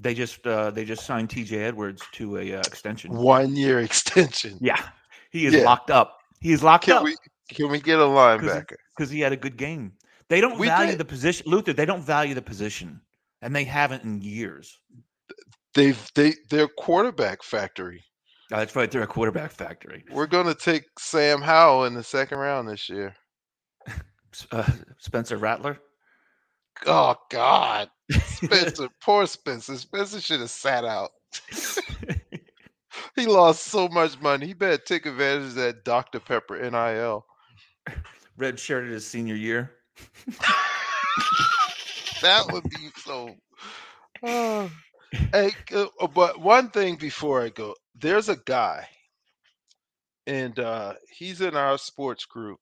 [0.00, 1.58] They just uh, they just signed T.J.
[1.58, 3.12] Edwards to a uh, extension.
[3.12, 4.56] One year extension.
[4.62, 4.82] Yeah,
[5.30, 5.64] he is Yeah.
[5.64, 6.17] locked up.
[6.40, 7.16] He is locked Can up we
[7.50, 8.76] can we get a linebacker?
[8.96, 9.92] because he had a good game.
[10.28, 11.72] They don't We value did- the position, Luther.
[11.72, 13.00] They don't value the position,
[13.42, 14.78] and they haven't in years.
[15.74, 18.04] They've they they're quarterback factory.
[18.52, 18.90] Uh, that's right.
[18.90, 20.04] They're a quarterback factory.
[20.10, 23.14] We're gonna take Sam Howell in the second round this year.
[24.52, 25.78] Uh, Spencer Rattler.
[26.86, 27.88] Oh God,
[28.26, 29.76] Spencer, poor Spencer.
[29.76, 31.10] Spencer should have sat out.
[33.18, 34.46] he lost so much money.
[34.46, 36.20] He better take advantage of that Dr.
[36.20, 37.26] Pepper NIL.
[38.36, 39.72] Red shirted his senior year.
[42.22, 43.34] that would be so.
[44.22, 44.70] Oh.
[45.32, 48.86] Hey, uh, but one thing before I go, there's a guy,
[50.26, 52.58] and uh, he's in our sports group.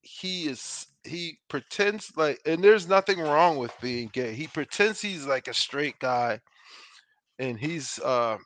[0.00, 4.34] He is he pretends like, and there's nothing wrong with being gay.
[4.34, 6.40] He pretends he's like a straight guy,
[7.38, 8.38] and he's uh,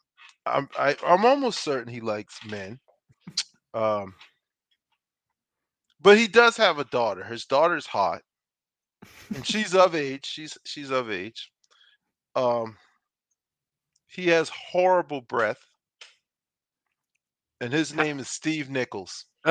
[0.47, 2.79] I'm I, I'm almost certain he likes men.
[3.75, 4.15] Um,
[6.01, 7.25] but he does have a daughter.
[7.25, 8.23] His daughter's hot,
[9.35, 10.27] and she's of age.
[10.27, 11.51] She's she's of age.
[12.35, 12.77] Um,
[14.07, 15.61] he has horrible breath,
[17.61, 19.27] and his name is Steve Nichols.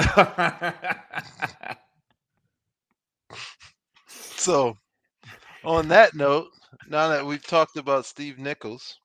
[4.07, 4.75] so,
[5.63, 6.47] on that note,
[6.89, 8.99] now that we've talked about Steve Nichols,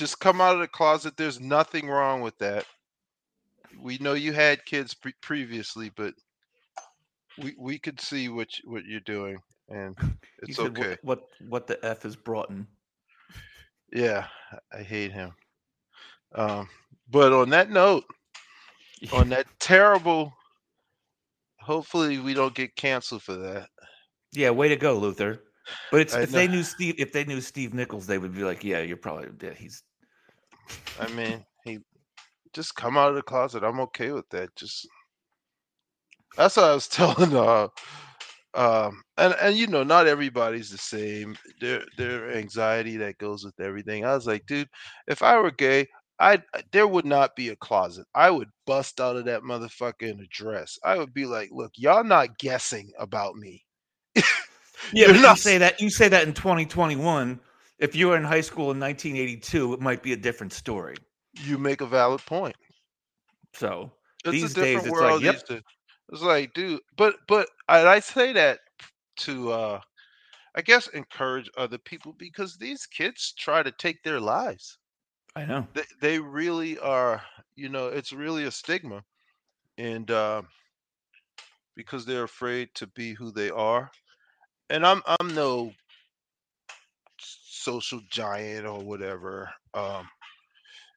[0.00, 1.14] just come out of the closet.
[1.16, 2.64] There's nothing wrong with that.
[3.78, 6.14] We know you had kids pre- previously, but
[7.38, 9.38] we we could see what you, what you're doing,
[9.68, 9.94] and
[10.42, 10.96] it's said, okay.
[11.02, 12.66] What, what what the f is brought in?
[13.92, 14.26] Yeah,
[14.72, 15.32] I hate him.
[16.34, 16.68] Um,
[17.10, 18.04] but on that note,
[19.12, 20.32] on that terrible,
[21.60, 23.68] hopefully we don't get canceled for that.
[24.32, 25.42] Yeah, way to go, Luther.
[25.90, 28.44] But it's I if they knew Steve if they knew Steve Nichols, they would be
[28.44, 29.82] like, Yeah, you're probably yeah, he's
[30.98, 31.78] I mean, he
[32.52, 33.62] just come out of the closet.
[33.64, 34.54] I'm okay with that.
[34.56, 34.86] Just
[36.36, 37.68] that's what I was telling uh
[38.54, 43.54] um and and you know not everybody's the same their their anxiety that goes with
[43.60, 44.68] everything i was like dude
[45.06, 45.86] if i were gay
[46.18, 46.36] i
[46.72, 50.26] there would not be a closet i would bust out of that motherfucker in a
[50.32, 53.64] dress i would be like look y'all not guessing about me
[54.92, 57.38] Yeah, You're but you not- say that you say that in 2021.
[57.80, 60.96] If you were in high school in 1982, it might be a different story.
[61.44, 62.56] you make a valid point
[63.54, 63.92] So
[64.24, 65.42] It's These a days, different it's like, world yep.
[66.12, 68.60] It's like, dude, but but I, I say that
[69.18, 69.80] to uh
[70.54, 74.78] I guess encourage other people because these kids try to take their lives.
[75.36, 75.66] I know.
[75.74, 77.22] They they really are,
[77.56, 79.04] you know, it's really a stigma.
[79.78, 80.42] And uh
[81.76, 83.90] because they're afraid to be who they are.
[84.70, 85.72] And I'm I'm no
[87.60, 89.50] social giant or whatever.
[89.74, 90.08] Um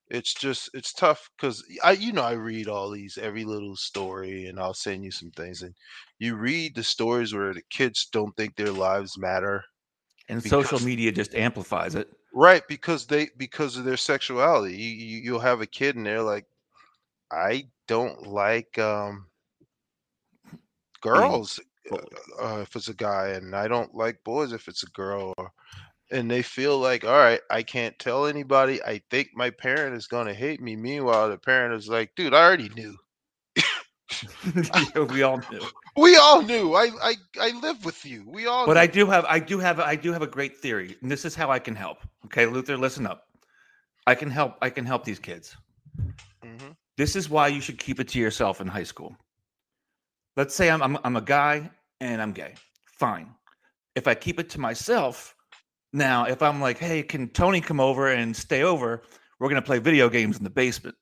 [0.07, 4.45] it's just it's tough because I you know I read all these every little story
[4.45, 5.75] and I'll send you some things and
[6.19, 9.63] you read the stories where the kids don't think their lives matter
[10.27, 12.09] And social media just amplifies it.
[12.33, 16.21] right because they because of their sexuality you, you you'll have a kid and they're
[16.21, 16.47] like
[17.31, 19.29] I don't like um
[21.01, 21.59] girls
[22.41, 25.51] uh, if it's a guy and I don't like boys if it's a girl or,
[26.11, 30.07] and they feel like all right I can't tell anybody I think my parent is
[30.07, 32.97] going to hate me meanwhile the parent is like dude I already knew
[35.09, 35.61] we all knew.
[35.95, 36.73] We all knew.
[36.73, 38.23] I I I live with you.
[38.27, 38.65] We all.
[38.65, 38.79] But knew.
[38.79, 40.97] I do have I do have I do have a great theory.
[41.01, 41.99] And this is how I can help.
[42.25, 43.25] Okay, Luther, listen up.
[44.07, 45.55] I can help I can help these kids.
[46.43, 46.75] Mhm.
[46.97, 49.15] This is why you should keep it to yourself in high school.
[50.35, 51.69] Let's say I'm I'm, I'm a guy
[52.01, 52.55] and I'm gay.
[52.85, 53.35] Fine.
[53.93, 55.35] If I keep it to myself,
[55.93, 59.03] now if I'm like, "Hey, can Tony come over and stay over?
[59.39, 60.95] We're going to play video games in the basement."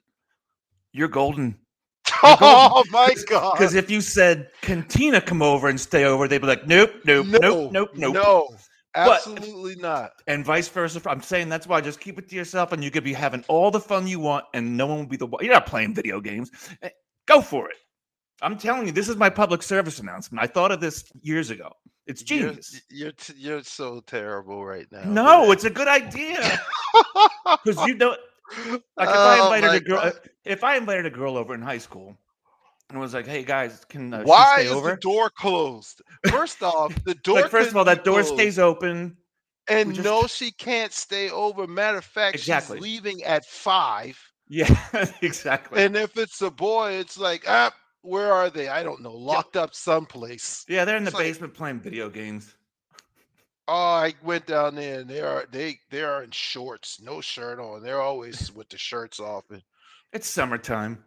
[0.94, 1.58] You're golden.
[2.24, 3.54] Oh my god.
[3.54, 6.92] Because if you said, "Can Tina come over and stay over?" They'd be like, "Nope,
[7.06, 8.50] nope, no, nope, nope, nope." No.
[8.94, 10.12] But- Absolutely not.
[10.28, 11.02] and vice versa.
[11.10, 13.72] I'm saying that's why just keep it to yourself, and you could be having all
[13.72, 15.44] the fun you want, and no one will be the one.
[15.44, 16.52] You're not playing video games.
[16.84, 16.90] Eh,
[17.26, 17.78] Go for it.
[18.42, 20.44] I'm telling you, this is my public service announcement.
[20.44, 21.72] I thought of this years ago.
[22.08, 22.82] It's You're- genius.
[22.90, 25.04] You're t- you're so terrible right now.
[25.06, 26.60] No, it's a good idea
[27.66, 28.16] because you know,
[28.98, 30.14] like if I Oh invited a girl, God.
[30.46, 32.18] if I invited a girl over in high school,
[32.90, 36.02] and was like, "Hey guys, can uh, Why is over?" the door closed?
[36.30, 37.42] First off, the door.
[37.42, 38.34] like, first of all, that door closed.
[38.34, 39.16] stays open.
[39.70, 41.68] And just- no, she can't stay over.
[41.68, 42.78] Matter of fact, Exactly.
[42.78, 44.20] she's leaving at five.
[44.50, 44.76] Yeah,
[45.22, 45.82] exactly.
[45.82, 47.72] And if it's a boy, it's like, ah,
[48.02, 48.68] where are they?
[48.68, 49.14] I don't know.
[49.14, 50.66] Locked up someplace.
[50.68, 52.56] yeah, they're in the it's like- basement playing video games.
[53.68, 57.60] Oh, I went down there and they are they they are in shorts, no shirt
[57.60, 57.82] on.
[57.84, 59.46] They're always with the shirts off.
[59.50, 59.62] And
[60.12, 61.04] It's summertime.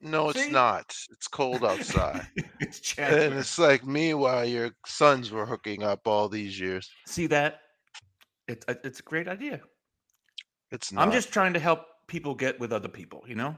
[0.00, 0.50] no, it's See?
[0.50, 0.96] not.
[1.12, 2.26] It's cold outside.
[2.60, 6.90] it's and it's like meanwhile your sons were hooking up all these years.
[7.06, 7.60] See that?
[8.48, 9.60] It's uh, it's a great idea.
[10.72, 13.54] It's not I'm just trying to help people get with other people, you know.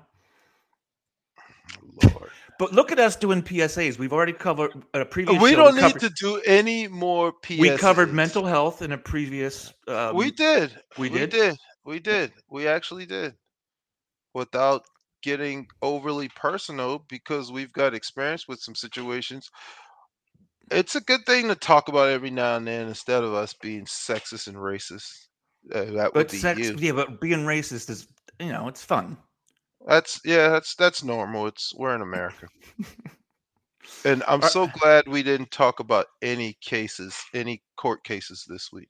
[2.59, 3.99] But look at us doing PSAs.
[3.99, 5.43] We've already covered a previous.
[5.43, 7.59] we show, don't need covered, to do any more PSAs.
[7.59, 9.73] We covered mental health in a previous.
[9.87, 10.77] Um, we did.
[10.99, 11.31] we We did?
[11.31, 11.57] did.
[11.85, 12.33] We did.
[12.51, 13.35] We actually did.
[14.35, 14.85] Without
[15.23, 19.51] getting overly personal, because we've got experience with some situations.
[20.71, 23.85] It's a good thing to talk about every now and then instead of us being
[23.85, 25.11] sexist and racist.
[25.73, 26.77] Uh, that would be sex, you.
[26.79, 28.07] yeah, but being racist is,
[28.41, 29.17] you know, it's fun.
[29.87, 31.47] That's yeah, that's that's normal.
[31.47, 32.49] It's we're in America.
[34.05, 38.89] And I'm so glad we didn't talk about any cases, any court cases this week.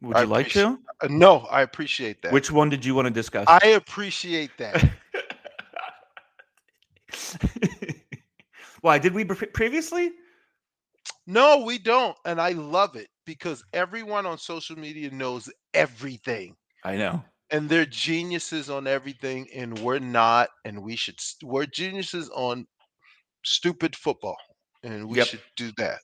[0.00, 0.78] Would I you like to?
[1.00, 2.32] Uh, no, I appreciate that.
[2.32, 3.46] Which one did you want to discuss?
[3.48, 4.90] I appreciate that.
[8.80, 10.10] Why did we pre- previously?
[11.26, 12.16] No, we don't.
[12.24, 17.24] And I love it because everyone on social media knows everything I know.
[17.52, 19.46] And they're geniuses on everything.
[19.54, 20.48] And we're not.
[20.64, 22.66] And we should, we're geniuses on
[23.44, 24.36] stupid football.
[24.82, 25.26] And we Yep.
[25.28, 26.00] should do that.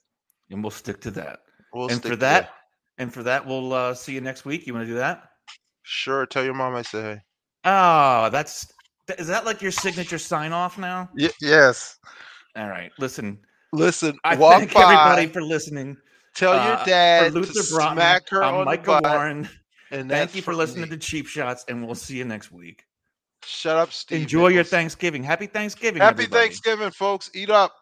[0.49, 1.39] And we'll stick to that.
[1.73, 2.51] We'll and stick for to that,
[2.97, 4.65] and for that, we'll uh, see you next week.
[4.65, 5.23] You want to do that?
[5.83, 6.25] Sure.
[6.25, 7.19] Tell your mom I say hey.
[7.65, 8.65] Oh, that's
[9.17, 11.09] is that like your signature sign off now?
[11.15, 11.97] Y- yes.
[12.55, 12.91] All right.
[12.99, 13.39] Listen,
[13.71, 15.95] Listen, I thank by, everybody for listening.
[16.35, 19.13] tell uh, your dad Luther to Broughton, smack her I'm on Michael the butt.
[19.13, 19.49] Warren.
[19.91, 20.89] And thank you for listening me.
[20.89, 22.85] to Cheap Shots, and we'll see you next week.
[23.43, 24.21] Shut up, Steve.
[24.21, 24.53] Enjoy Nichols.
[24.53, 25.23] your Thanksgiving.
[25.23, 26.01] Happy Thanksgiving.
[26.01, 26.41] Happy everybody.
[26.43, 27.31] Thanksgiving, folks.
[27.33, 27.73] Eat up.